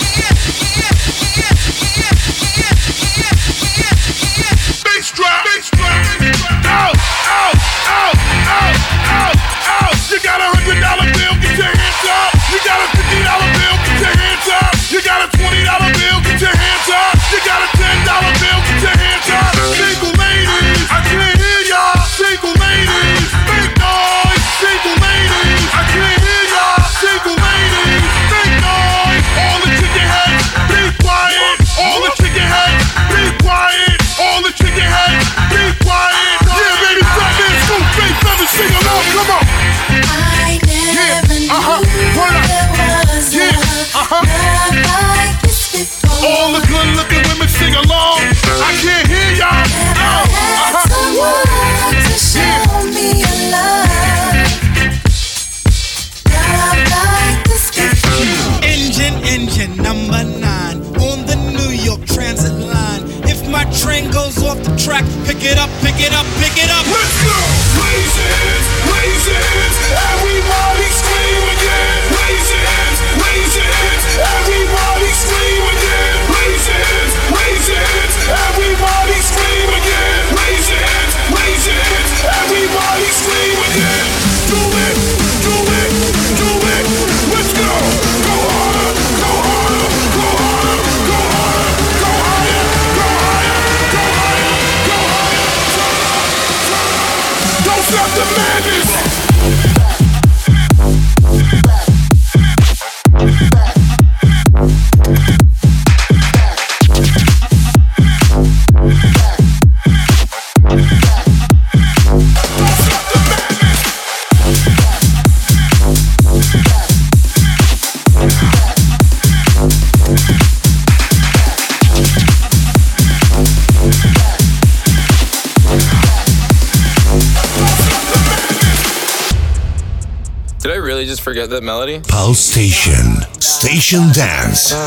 Really 131.45 131.59
just 131.59 131.61
that 131.61 131.63
melody? 131.65 132.01
Pulse 132.07 132.39
Station. 132.39 133.22
Station 133.39 134.11
Dance. 134.13 134.73
Uh, 134.73 134.77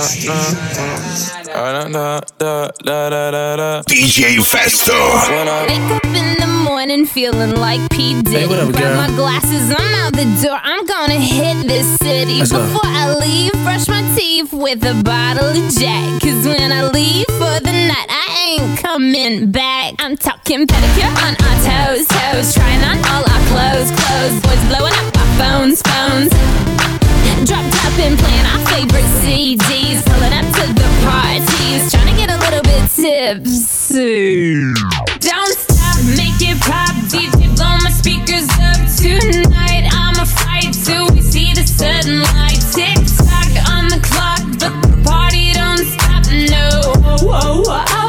uh, 1.55 2.21
uh, 2.47 3.83
DJ 3.85 4.39
Festo. 4.39 4.99
Wake 5.69 5.91
up 5.91 6.05
in 6.05 6.41
the 6.41 6.47
morning 6.65 7.07
feeling 7.07 7.57
like 7.57 7.81
P. 7.91 8.21
Diddy. 8.23 8.39
Hey, 8.39 8.47
what 8.47 8.59
up, 8.59 8.71
Grab 8.71 8.83
girl? 8.83 8.97
my 8.97 9.09
glasses, 9.17 9.71
I'm 9.71 9.95
out 10.07 10.13
the 10.13 10.27
door. 10.43 10.59
I'm 10.63 10.85
gonna 10.87 11.15
hit 11.15 11.67
this 11.67 11.97
city. 11.99 12.39
Let's 12.39 12.53
go. 12.53 12.59
Before 12.65 12.81
I 12.85 13.15
leave, 13.15 13.53
brush 13.65 13.89
my 13.89 14.03
teeth 14.17 14.53
with 14.53 14.85
a 14.85 15.01
bottle 15.03 15.49
of 15.49 15.71
Jack. 15.75 16.21
Cause 16.23 16.47
when 16.47 16.73
I 16.73 16.89
leave 16.89 17.27
for 17.27 17.61
the 17.61 17.73
night, 17.73 18.07
I 18.11 18.18
coming 18.83 19.51
back. 19.51 19.95
I'm 19.99 20.17
talking 20.17 20.67
pedicure 20.67 21.13
on 21.25 21.35
our 21.39 21.57
toes, 21.67 22.07
toes. 22.09 22.55
Trying 22.55 22.83
on 22.83 22.99
all 23.11 23.23
our 23.23 23.43
clothes, 23.51 23.91
clothes. 23.91 24.37
Boys 24.43 24.63
blowing 24.69 24.95
up 24.95 25.17
our 25.17 25.31
phones, 25.39 25.83
phones. 25.83 26.33
Drop 27.47 27.65
top 27.71 27.95
and 27.99 28.19
playing 28.19 28.47
our 28.47 28.63
favorite 28.67 29.09
CDs. 29.23 30.03
Pulling 30.07 30.35
up 30.35 30.47
to 30.57 30.65
the 30.75 30.89
parties. 31.07 31.91
Trying 31.93 32.11
to 32.11 32.17
get 32.17 32.31
a 32.31 32.39
little 32.39 32.63
bit 32.63 32.83
tipsy. 32.91 34.73
Don't 35.21 35.55
stop, 35.55 35.99
make 36.17 36.41
it 36.43 36.59
pop. 36.61 36.95
DJ, 37.13 37.55
blow 37.57 37.77
my 37.85 37.91
speakers 37.91 38.49
up 38.59 38.81
tonight. 38.99 39.89
I'ma 39.93 40.25
fight 40.25 40.73
till 40.85 41.07
we 41.15 41.21
see 41.23 41.53
the 41.55 41.67
sunlight. 41.67 42.61
Tick 42.75 42.99
tock 43.23 43.53
on 43.71 43.89
the 43.89 44.01
clock, 44.03 44.43
but 44.59 44.75
the 44.83 45.03
party 45.05 45.53
don't 45.53 45.85
stop. 45.87 46.25
No. 46.51 46.69
Oh, 47.31 47.63
oh, 47.67 48.08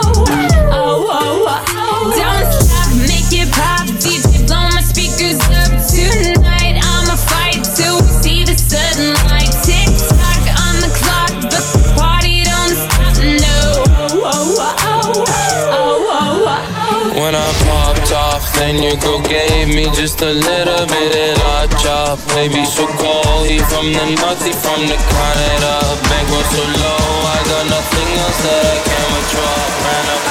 then 18.59 18.83
your 18.83 18.97
girl 18.97 19.21
gave 19.23 19.67
me 19.69 19.85
just 19.95 20.21
a 20.21 20.31
little 20.31 20.85
bit 20.85 21.15
of 21.15 21.37
la 21.39 21.65
chop. 21.81 22.19
Baby, 22.35 22.65
so 22.65 22.85
cold, 22.99 23.47
he 23.47 23.59
from 23.71 23.87
the 23.95 24.05
north, 24.19 24.43
he 24.45 24.53
from 24.53 24.81
the 24.91 24.97
Canada. 25.09 25.73
Bankroll 26.11 26.45
so 26.53 26.63
low, 26.83 27.03
I 27.35 27.39
got 27.51 27.65
nothing 27.75 28.09
else 28.23 28.39
that 28.45 28.63
I 28.75 28.77
can 28.87 29.05
withdraw. 29.15 29.55
Ran 29.87 30.07
up 30.13 30.29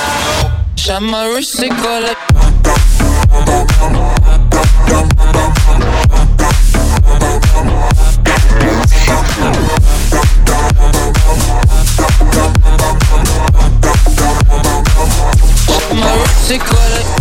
shot 0.88 1.02
my 1.02 1.26
wrist, 1.26 1.62
it 1.62 1.68
go 1.82 2.00
like. 2.00 2.16
My 15.94 16.14
wrist, 16.16 16.50
it. 16.50 17.17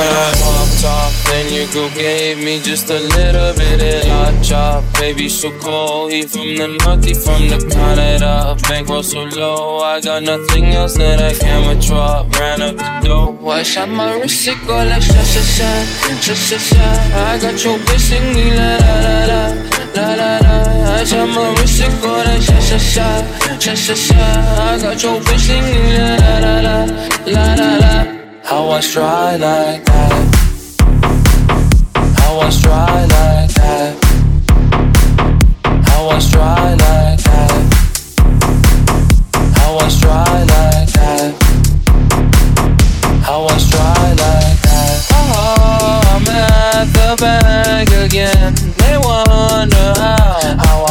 When 0.00 0.39
Girl 1.66 1.90
gave 1.90 2.38
me 2.38 2.58
just 2.58 2.88
a 2.88 2.98
little 2.98 3.52
bit 3.54 3.82
of 3.82 4.10
hot 4.10 4.42
chop. 4.42 4.82
Baby, 4.94 5.28
so 5.28 5.50
cold, 5.60 6.10
he 6.10 6.22
from 6.22 6.56
the 6.56 6.66
north, 6.66 7.04
he 7.04 7.12
from 7.12 7.48
the 7.48 7.58
Canada. 7.70 8.56
Bankroll 8.66 9.02
so 9.02 9.24
low, 9.24 9.78
I 9.78 10.00
got 10.00 10.22
nothing 10.22 10.64
else 10.72 10.96
that 10.96 11.20
I 11.20 11.34
can 11.34 11.68
withdraw. 11.68 12.26
Ran 12.38 12.62
up 12.62 12.76
the 12.76 13.08
door, 13.08 13.52
I 13.52 13.62
shot 13.62 13.90
my 13.90 14.14
wrist, 14.18 14.48
it 14.48 14.56
go 14.66 14.74
like 14.74 15.02
sha 15.02 15.22
sha 15.22 15.40
sha, 15.40 15.84
sha 16.20 16.34
sha 16.34 16.56
sha. 16.56 16.84
I 17.28 17.38
got 17.38 17.62
your 17.62 17.78
bitch 17.78 18.08
singing 18.08 18.56
la 18.56 18.76
la 18.80 18.94
la 19.04 19.40
la, 19.94 20.14
la 20.16 20.38
la. 20.40 20.96
I 20.96 21.04
shot 21.04 21.28
my 21.28 21.50
wrist, 21.60 21.82
it 21.82 22.02
go 22.02 22.08
like 22.08 22.40
sha 22.40 22.58
sha 22.58 22.78
sha, 22.78 23.58
sha 23.58 23.74
sha 23.74 23.94
sha. 23.94 24.16
I 24.16 24.78
got 24.80 25.02
your 25.02 25.20
bitch 25.20 25.38
singing 25.38 25.92
la 25.92 26.16
la 26.40 26.54
la, 26.66 26.76
la 27.26 27.54
la 27.54 27.76
la. 27.76 27.94
How 28.44 28.70
I 28.70 28.80
try 28.80 29.36
like 29.36 29.84
that. 29.84 30.39
I 32.38 32.48
try 32.50 33.04
like 33.06 33.50
that. 33.54 33.96
I 35.64 36.18
try 36.30 36.74
like 36.74 37.20
that. 37.24 37.62
I 39.44 39.88
try 40.00 40.44
like 40.44 40.69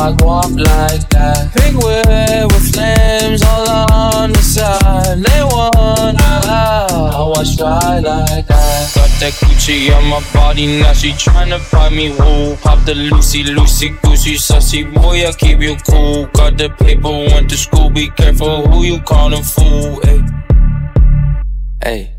I 0.10 0.23
walk 0.23 0.49
like 0.49 1.07
that. 1.11 1.53
Pink 1.53 1.77
whip 1.84 2.52
with 2.52 2.73
flames 2.73 3.44
all 3.44 3.94
on 3.94 4.31
the 4.31 4.41
side. 4.41 5.19
They 5.19 5.44
wonder 5.44 6.23
how 6.49 7.34
I 7.36 7.44
try 7.56 7.99
like 7.99 8.48
that. 8.48 8.91
Got 8.95 9.11
that 9.19 9.34
Gucci 9.34 9.95
on 9.95 10.10
my 10.10 10.23
body, 10.34 10.81
now 10.81 10.94
she 10.94 11.11
tryna 11.11 11.60
find 11.60 11.95
me 11.95 12.10
woo. 12.10 12.56
Pop 12.56 12.84
the 12.86 12.95
Lucy, 12.95 13.44
Lucy, 13.44 13.90
Goosey, 14.02 14.34
sussy 14.34 14.91
boy, 14.91 15.27
I 15.27 15.31
keep 15.31 15.60
you 15.60 15.76
cool. 15.88 16.26
Got 16.34 16.57
the 16.57 16.69
paper, 16.69 17.10
went 17.10 17.48
to 17.52 17.57
school, 17.57 17.91
be 17.91 18.10
careful 18.10 18.68
who 18.68 18.84
you 18.84 18.99
callin' 19.02 19.44
fool. 19.44 20.02
Ay. 20.06 20.23
Hey. 21.84 22.18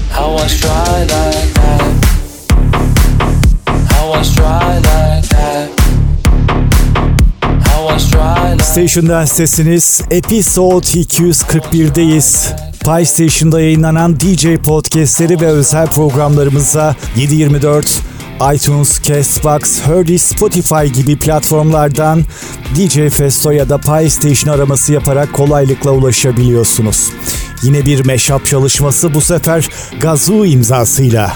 How 0.11 0.35
I 0.35 0.47
try 0.47 0.99
like 1.01 1.53
that. 1.53 1.81
How 3.91 4.13
I 4.13 4.23
try 4.23 4.75
like 4.75 5.29
that. 5.29 5.69
How 7.65 7.87
I 7.87 7.97
try 7.97 8.51
like 8.51 8.61
Station 8.61 9.09
Dance'tesiniz. 9.09 10.01
Episode 10.11 10.85
241'deyiz. 10.85 12.53
Pie 12.85 13.05
Station'da 13.05 13.61
yayınlanan 13.61 14.19
DJ 14.19 14.45
podcastleri 14.63 15.41
ve 15.41 15.47
özel 15.47 15.87
programlarımıza 15.87 16.95
724 17.15 18.01
iTunes, 18.55 19.01
Castbox, 19.01 19.81
Herdy, 19.81 20.17
Spotify 20.17 20.85
gibi 20.85 21.17
platformlardan 21.19 22.23
DJ 22.75 23.09
Festo 23.09 23.51
ya 23.51 23.69
da 23.69 23.77
Pie 23.77 24.09
Station 24.09 24.53
araması 24.53 24.93
yaparak 24.93 25.33
kolaylıkla 25.33 25.91
ulaşabiliyorsunuz. 25.91 27.11
Yine 27.63 27.85
bir 27.85 28.05
mashup 28.05 28.45
çalışması 28.45 29.13
bu 29.13 29.21
sefer 29.21 29.69
Gazoo 29.99 30.45
imzasıyla. 30.45 31.33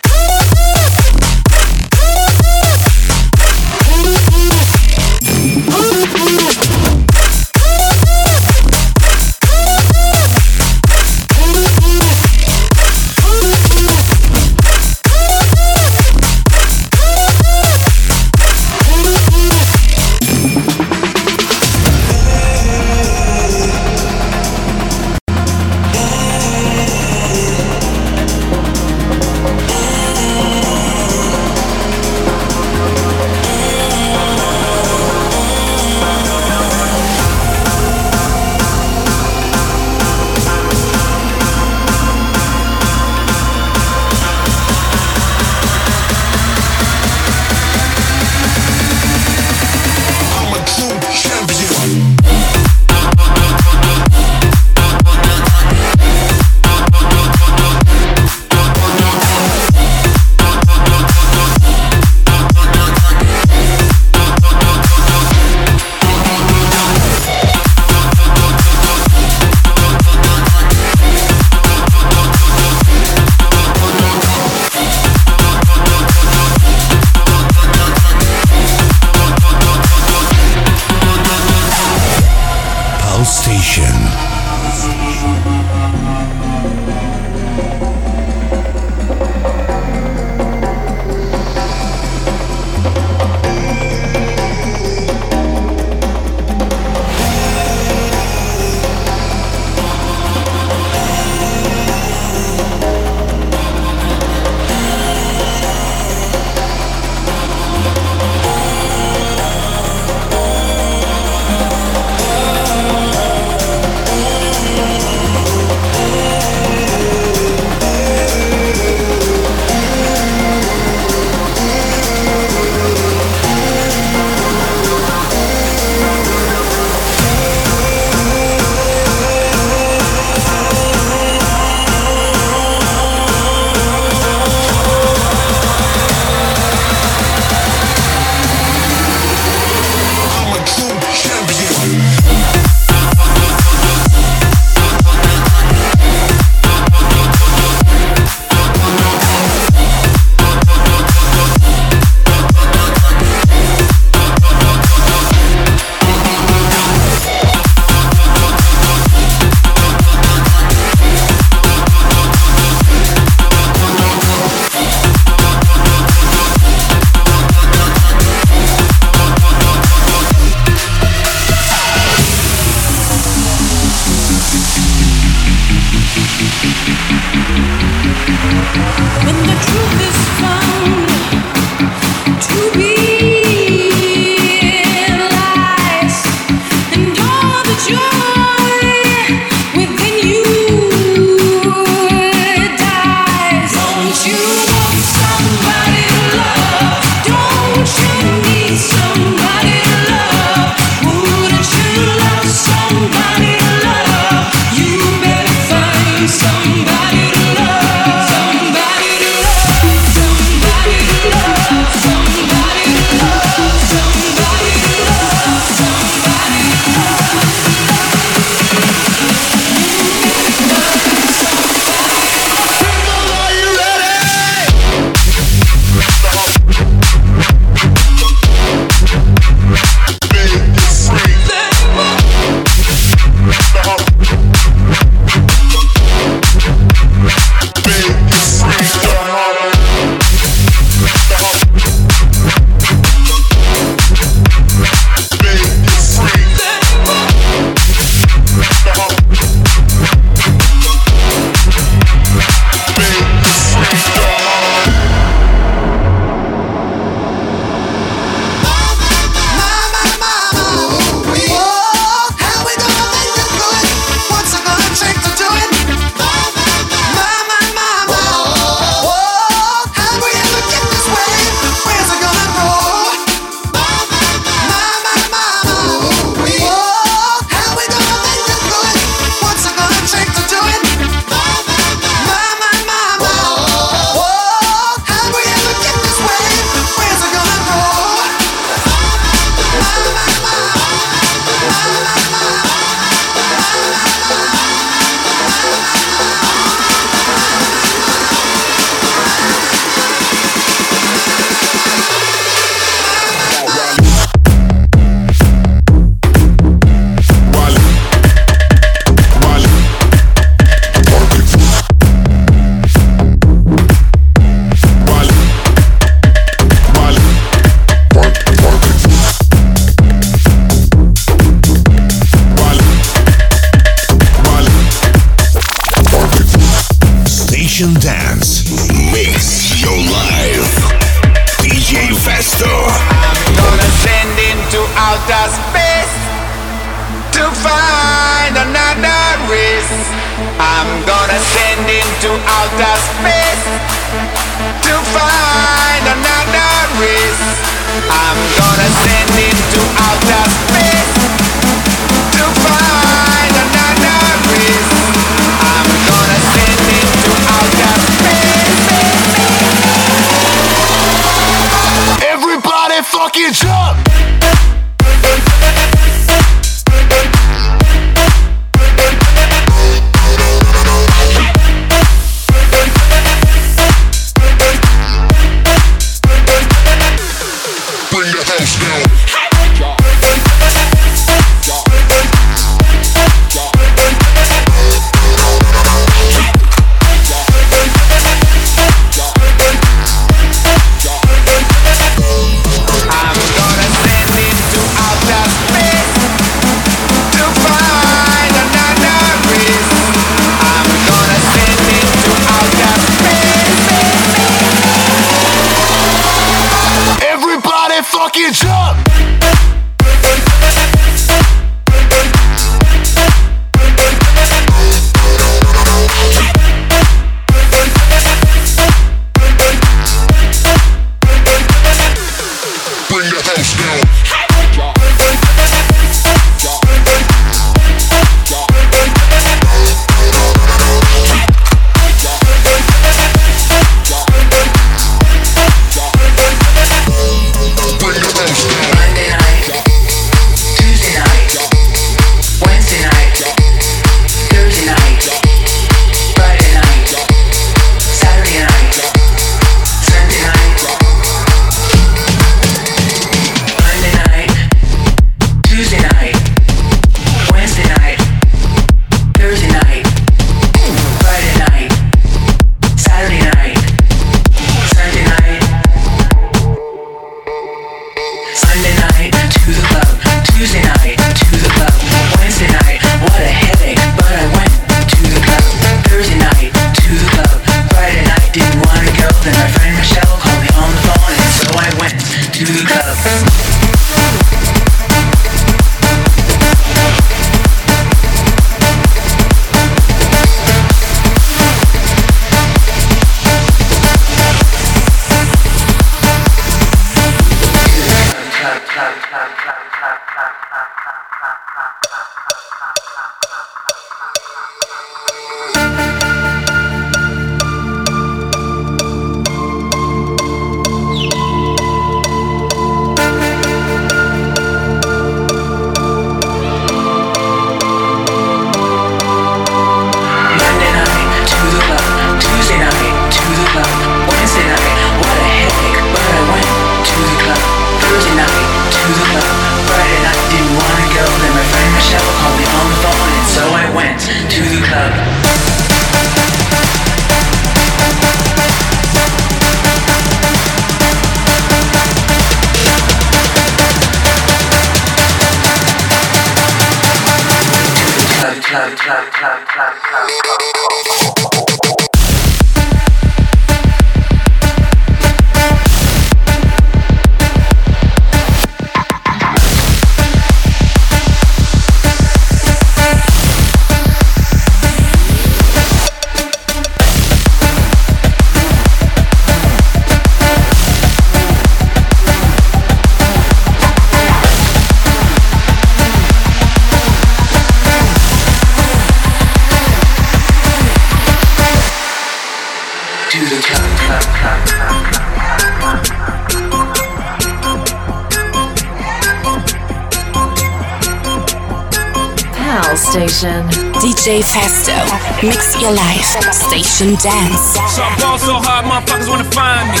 Mix 595.44 595.76
your 595.76 595.92
life. 595.92 596.24
Station 596.56 597.20
Dance. 597.20 597.76
So 597.92 598.00
I 598.00 598.16
ball 598.16 598.40
so 598.40 598.56
hard, 598.64 598.88
motherfuckers 598.88 599.28
wanna 599.28 599.44
find 599.52 599.92
me. 599.92 600.00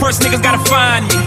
First 0.00 0.24
niggas 0.24 0.40
gotta 0.40 0.62
find 0.64 1.04
me. 1.04 1.20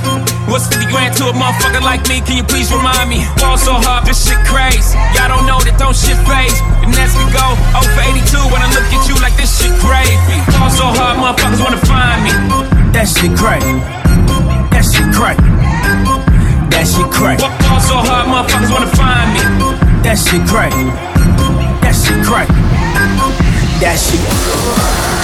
What's 0.49 0.65
50 0.73 0.89
grand 0.89 1.13
to 1.21 1.29
a 1.29 1.33
motherfucker 1.37 1.85
like 1.85 2.01
me? 2.09 2.25
Can 2.25 2.41
you 2.41 2.45
please 2.49 2.73
remind 2.73 3.13
me? 3.13 3.21
Ball 3.37 3.61
so 3.61 3.77
hard, 3.77 4.09
this 4.09 4.25
shit 4.25 4.41
crazy. 4.49 4.97
Y'all 5.13 5.29
don't 5.29 5.45
know 5.45 5.61
that 5.69 5.77
don't 5.77 5.93
shit 5.93 6.17
phase. 6.25 6.57
The 6.81 6.89
next 6.97 7.13
we 7.13 7.29
go 7.29 7.45
0 7.77 7.93
for 7.93 8.01
82 8.01 8.41
when 8.49 8.57
I 8.65 8.73
look 8.73 8.89
at 8.89 9.05
you 9.05 9.13
like 9.21 9.37
this 9.37 9.53
shit 9.53 9.69
crazy. 9.85 10.17
Ball 10.57 10.73
so 10.73 10.89
hard, 10.89 11.21
motherfuckers 11.21 11.61
wanna 11.61 11.83
find 11.85 12.25
me. 12.25 12.33
That 12.89 13.05
shit 13.05 13.37
crazy. 13.37 13.77
That 14.73 14.81
shit 14.81 15.13
crazy. 15.13 15.45
That 16.73 16.89
shit 16.89 17.05
crazy. 17.13 17.45
Ball 17.69 17.81
so 17.85 18.01
hard, 18.01 18.25
motherfuckers 18.33 18.73
wanna 18.73 18.89
find 18.97 19.29
me. 19.29 19.41
That 20.01 20.17
shit 20.17 20.41
crazy. 20.49 20.89
That 21.85 21.93
shit 21.93 22.17
crazy. 22.25 22.81
That 23.81 23.97
shit. 23.99 25.22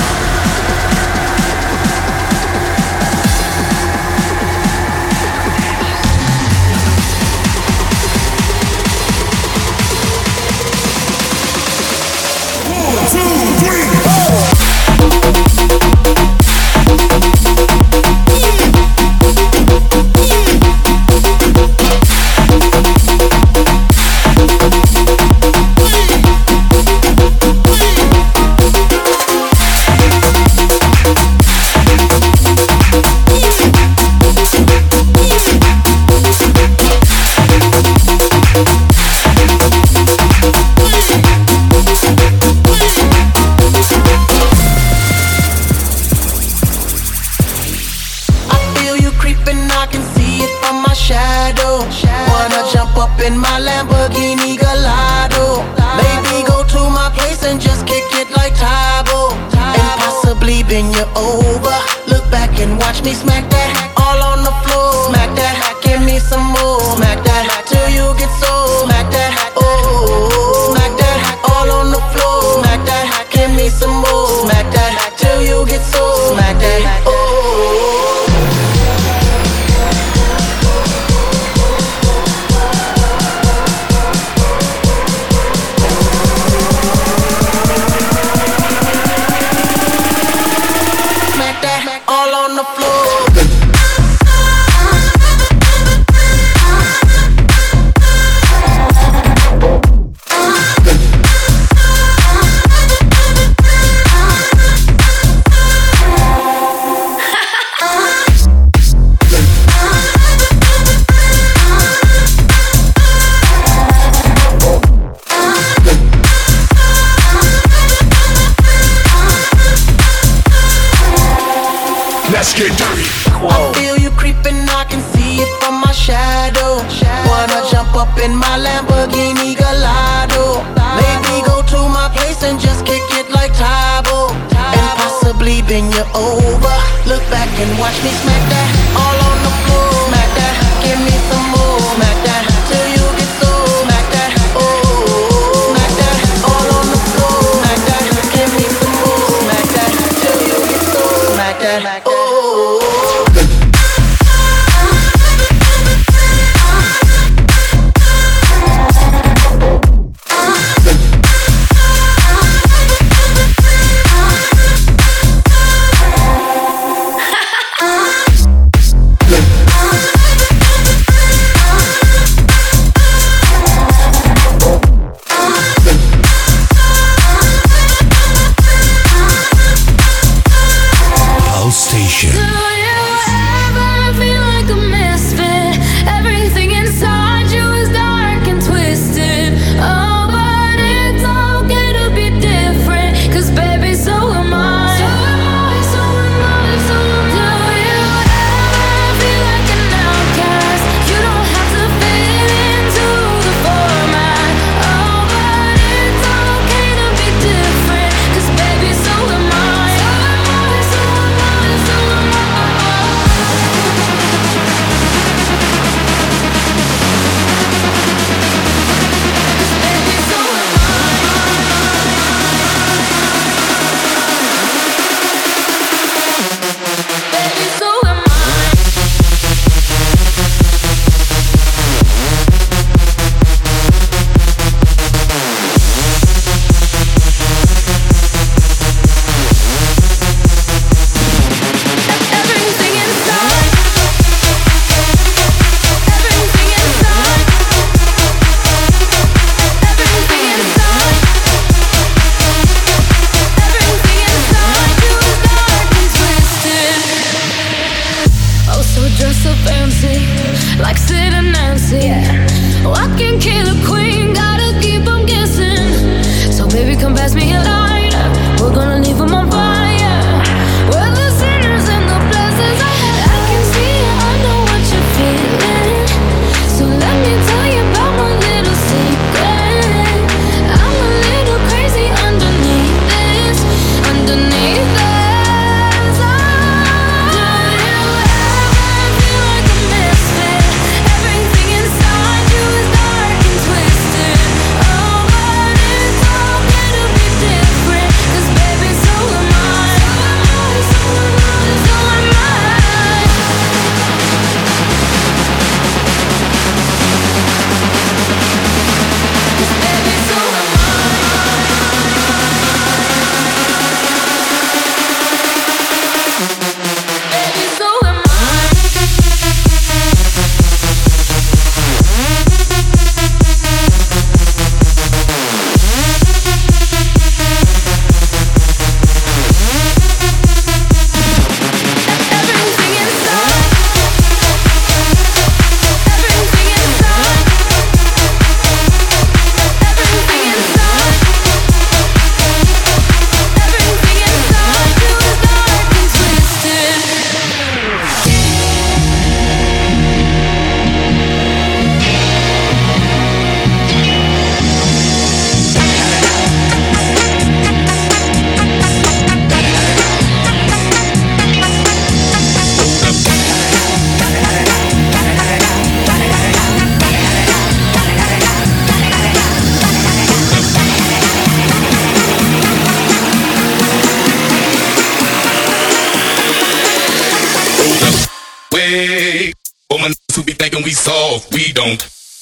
Up 128.10 128.18
in 128.18 128.36
my 128.36 128.57
Lamborghini 128.57 129.56
Gallardo. 129.56 130.65
Maybe 130.98 131.45
go 131.45 131.61
to 131.61 131.80
my 131.90 132.10
place 132.15 132.41
and 132.41 132.60
just 132.60 132.84
kick 132.84 133.06
it 133.19 133.30
like 133.30 133.53
Tae 133.53 134.02
Bo. 134.03 134.34
And 134.57 134.90
possibly 134.98 135.61
bend 135.61 135.94
you 135.94 136.06
over. 136.18 136.76
Look 137.06 137.22
back 137.30 137.49
and 137.61 137.72
watch 137.77 137.98
me 138.02 138.10
smack 138.10 138.44
that 138.49 138.68
all 138.98 139.18
on 139.30 139.38
the 139.45 139.53
floor. 139.61 139.94
Smack 140.10 140.30
that, 140.41 140.56
give 140.81 140.99
me 141.06 141.15
some 141.30 141.49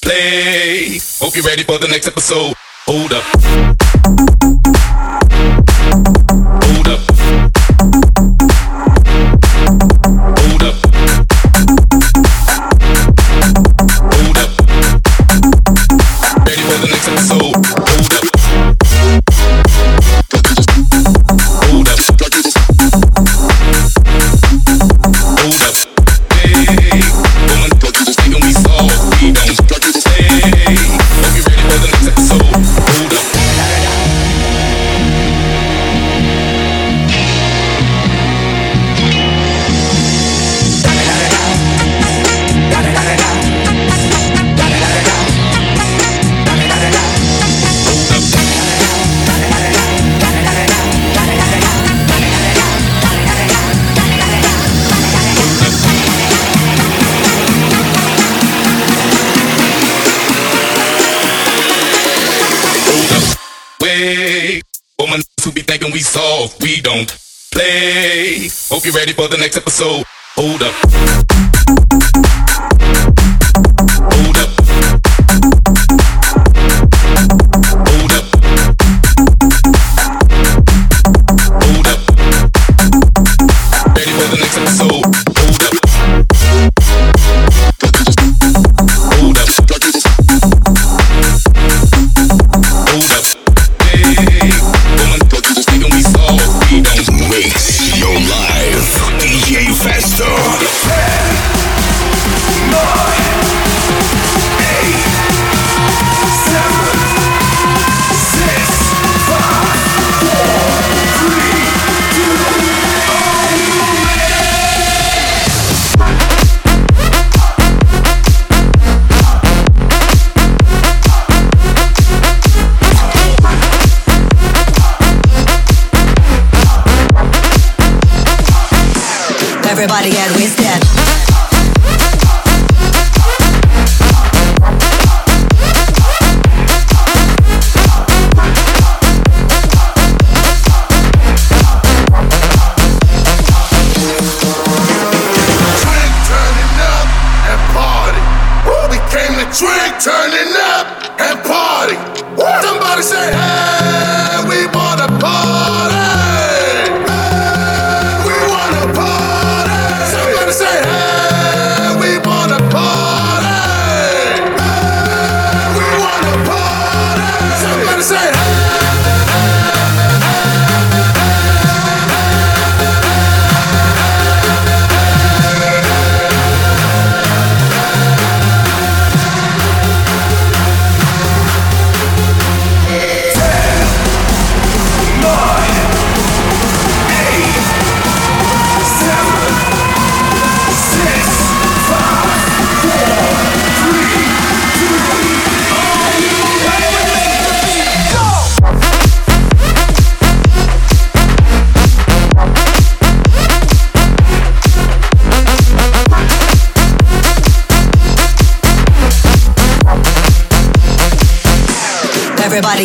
play. 0.08 0.98
Hope 1.20 1.36
you're 1.36 1.44
ready 1.44 1.64
for 1.64 1.78
the 1.78 1.88
next 1.88 2.08
episode. 2.08 2.54
Hold 2.86 3.12
up. 3.12 4.57
for 69.18 69.26
the 69.26 69.36
next 69.36 69.56
episode. 69.56 70.04
Hold 70.36 70.62
up. 70.62 71.47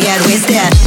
get 0.00 0.26
wasted. 0.26 0.83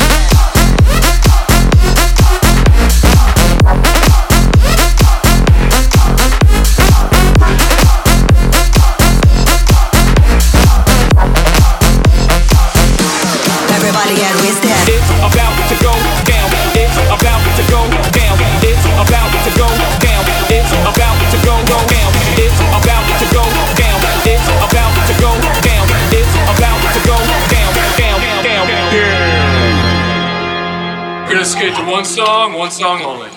song 32.78 33.02
on 33.02 33.26
it. 33.26 33.34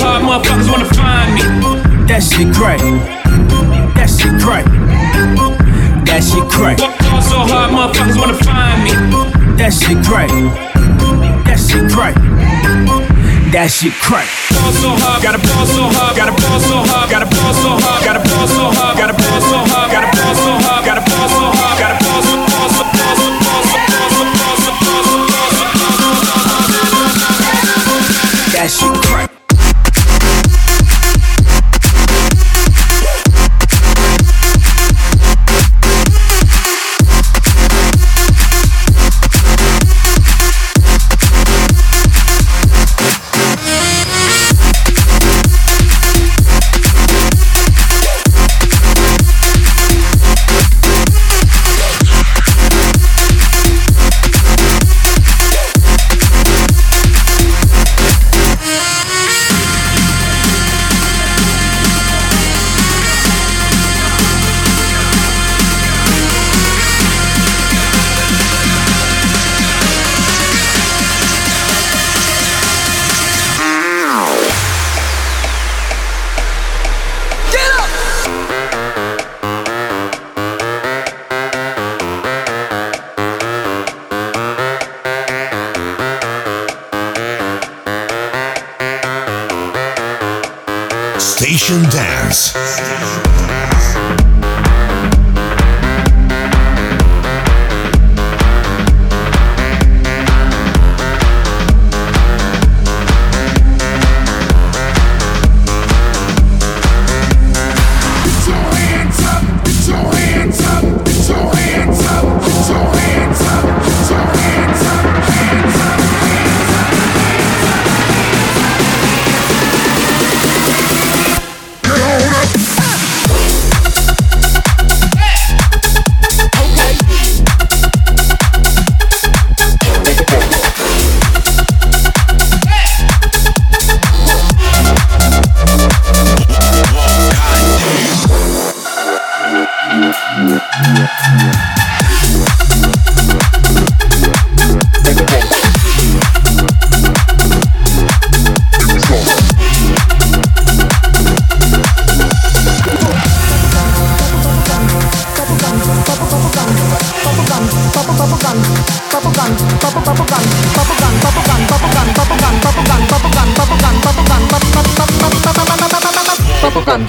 Hard 0.00 0.22
motherfuckers 0.22 0.70
wanna 0.70 0.84
find 0.94 1.34
me. 1.34 1.42
That 2.06 2.22
shit 2.22 2.52
crazy. 2.54 2.77
That 9.68 9.76
shit 9.76 10.00
crack. 10.00 10.30
That 11.44 11.60
shit 11.60 11.92
crack. 11.92 12.16
That 13.52 13.68
shit 13.68 13.92
crack. 14.00 14.24
So 14.80 14.96
hard, 14.96 15.20
gotta 15.20 15.36
ball 15.36 15.66
so 15.68 15.84
hard, 15.92 16.16
gotta 16.16 16.32
ball 16.32 16.56
so 16.56 16.80
hard, 16.88 17.10
gotta 17.12 17.28
ball 17.28 17.52
so 17.52 17.76
hard, 17.76 18.00
gotta 18.00 18.24
ball 18.24 18.48
so 18.48 18.64
hard, 18.72 18.96
gotta 18.96 19.12
ball 19.12 19.40
so 19.44 19.60
hard, 19.68 19.92
gotta 19.92 20.07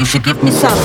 should 0.09 0.23
give 0.23 0.43
me 0.43 0.49
some. 0.49 0.79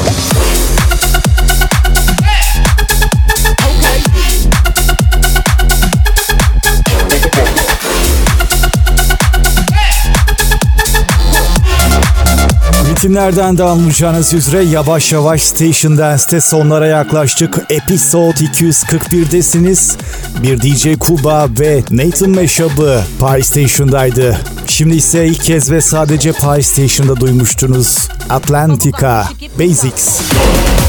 ritimlerden 13.05 13.59
de 13.59 13.65
anlayacağınız 13.65 14.35
üzere 14.35 14.65
yavaş 14.65 15.13
yavaş 15.13 15.43
Station 15.43 15.99
Dance'te 15.99 16.41
sonlara 16.41 16.87
yaklaştık. 16.87 17.59
Episode 17.71 18.45
241'desiniz. 18.45 19.97
Bir 20.43 20.61
DJ 20.61 20.99
Kuba 20.99 21.49
ve 21.61 21.83
Nathan 21.91 22.31
Mashup'ı 22.31 23.05
Paris 23.21 23.47
Station'daydı. 23.47 24.39
Şimdi 24.69 24.97
ise 24.97 25.27
ilk 25.27 25.45
kez 25.45 25.71
ve 25.71 25.81
sadece 25.81 26.33
Paris 26.33 26.67
Station'da 26.67 27.21
duymuştunuz. 27.21 28.04
Atlantica 28.29 29.29
Basics. 29.57 30.25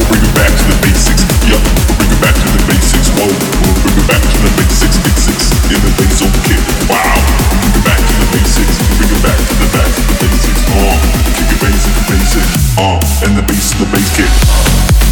Bring 0.07 0.23
it 0.23 0.35
back 0.35 0.51
to 0.55 0.63
the 0.71 0.77
basics. 0.81 1.23
Yeah, 1.43 1.59
bring 1.99 2.11
it 2.11 2.21
back 2.23 2.35
to 2.35 2.47
the 2.55 2.61
basics. 2.63 3.07
Whoa, 3.19 3.27
bring 3.83 3.97
it 3.99 4.07
back 4.07 4.23
to 4.23 4.37
the 4.39 4.51
basics. 4.55 4.95
Basics 5.03 5.45
in 5.67 5.79
the 5.83 5.91
basil 5.99 6.31
kit. 6.47 6.63
Wow, 6.87 7.15
bring 7.59 7.75
it 7.75 7.83
back 7.83 7.99
to 7.99 8.13
the 8.23 8.27
basics. 8.31 8.75
Bring 8.95 9.11
it 9.11 9.21
back 9.21 9.35
to 9.35 9.53
the 9.59 9.67
back 9.75 9.89
to 9.91 10.01
the 10.07 10.15
basics. 10.23 10.61
Oh, 10.79 10.95
kick 11.35 11.49
it 11.51 11.59
basic, 11.59 11.95
basic. 12.07 12.47
Uh, 12.79 12.99
and 13.27 13.35
the 13.35 13.43
bass, 13.43 13.75
the 13.75 13.87
bass 13.91 14.09
kick. 14.15 15.04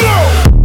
go! 0.00 0.57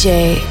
DJ 0.00 0.49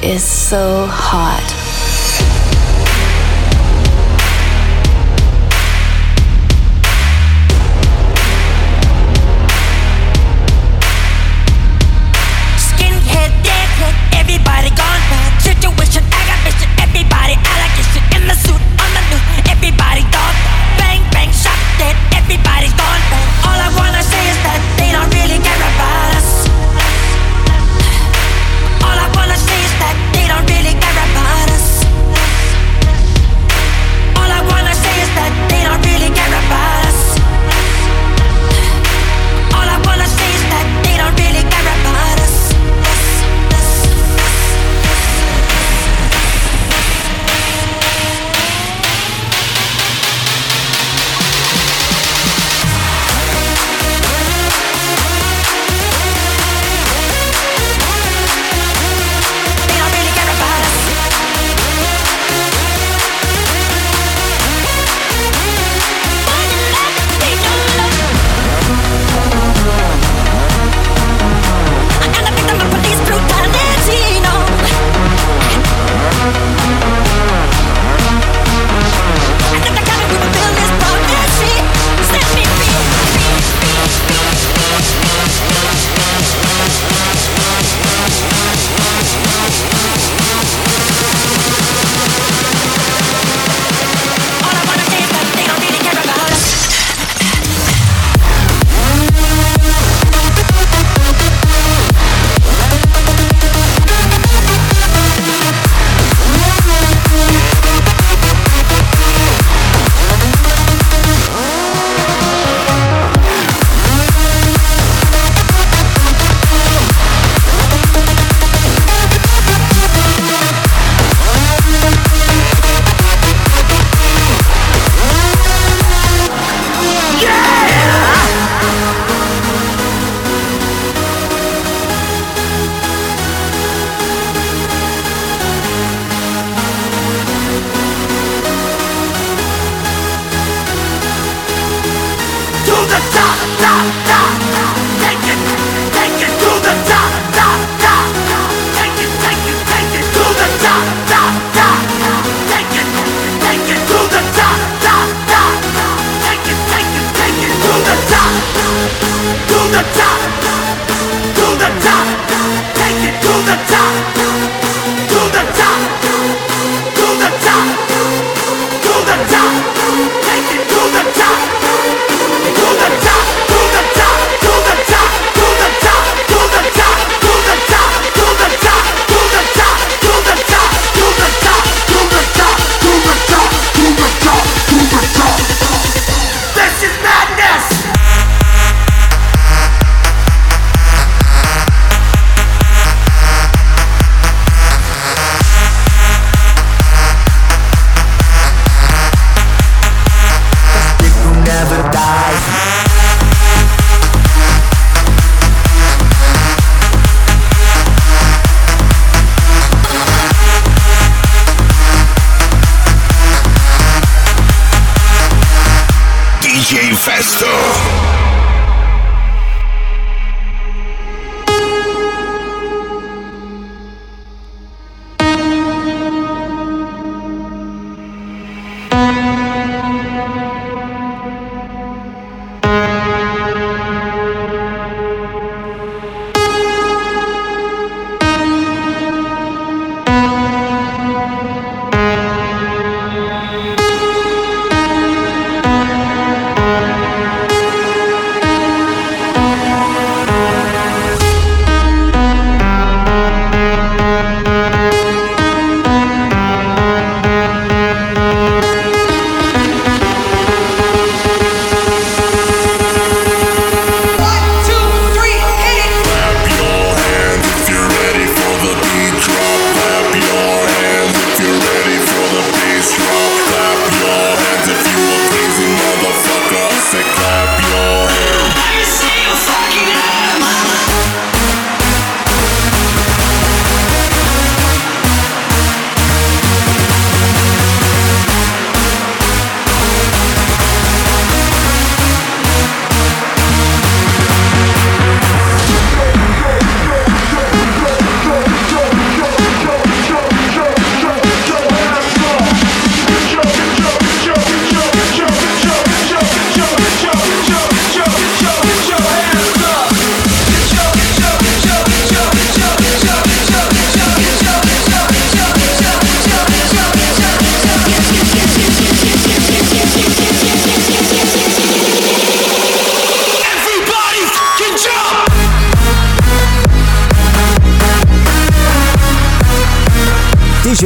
the 277.00 277.06
club. 277.14 277.59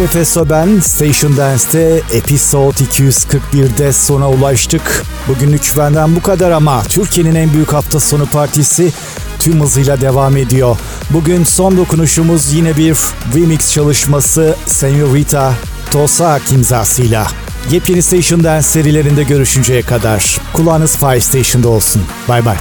DJ 0.03 0.07
Festo 0.07 0.49
ben 0.49 0.79
Station 0.79 1.37
Dance'te 1.37 2.01
Episode 2.13 2.75
241'de 2.75 3.93
sona 3.93 4.29
ulaştık. 4.29 5.05
Bugünlük 5.27 5.73
benden 5.77 6.15
bu 6.15 6.21
kadar 6.21 6.51
ama 6.51 6.83
Türkiye'nin 6.83 7.35
en 7.35 7.53
büyük 7.53 7.73
hafta 7.73 7.99
sonu 7.99 8.25
partisi 8.25 8.91
tüm 9.39 9.61
hızıyla 9.61 10.01
devam 10.01 10.37
ediyor. 10.37 10.77
Bugün 11.09 11.43
son 11.43 11.77
dokunuşumuz 11.77 12.53
yine 12.53 12.77
bir 12.77 12.97
remix 13.35 13.71
çalışması 13.71 14.55
Senorita 14.65 15.53
Tosa 15.91 16.39
imzasıyla. 16.51 17.27
Yepyeni 17.71 18.01
Station 18.01 18.43
Dance 18.43 18.63
serilerinde 18.63 19.23
görüşünceye 19.23 19.81
kadar 19.81 20.37
kulağınız 20.53 20.97
Fire 20.97 21.21
Station'da 21.21 21.69
olsun. 21.69 22.01
Bay 22.27 22.45
bay. 22.45 22.57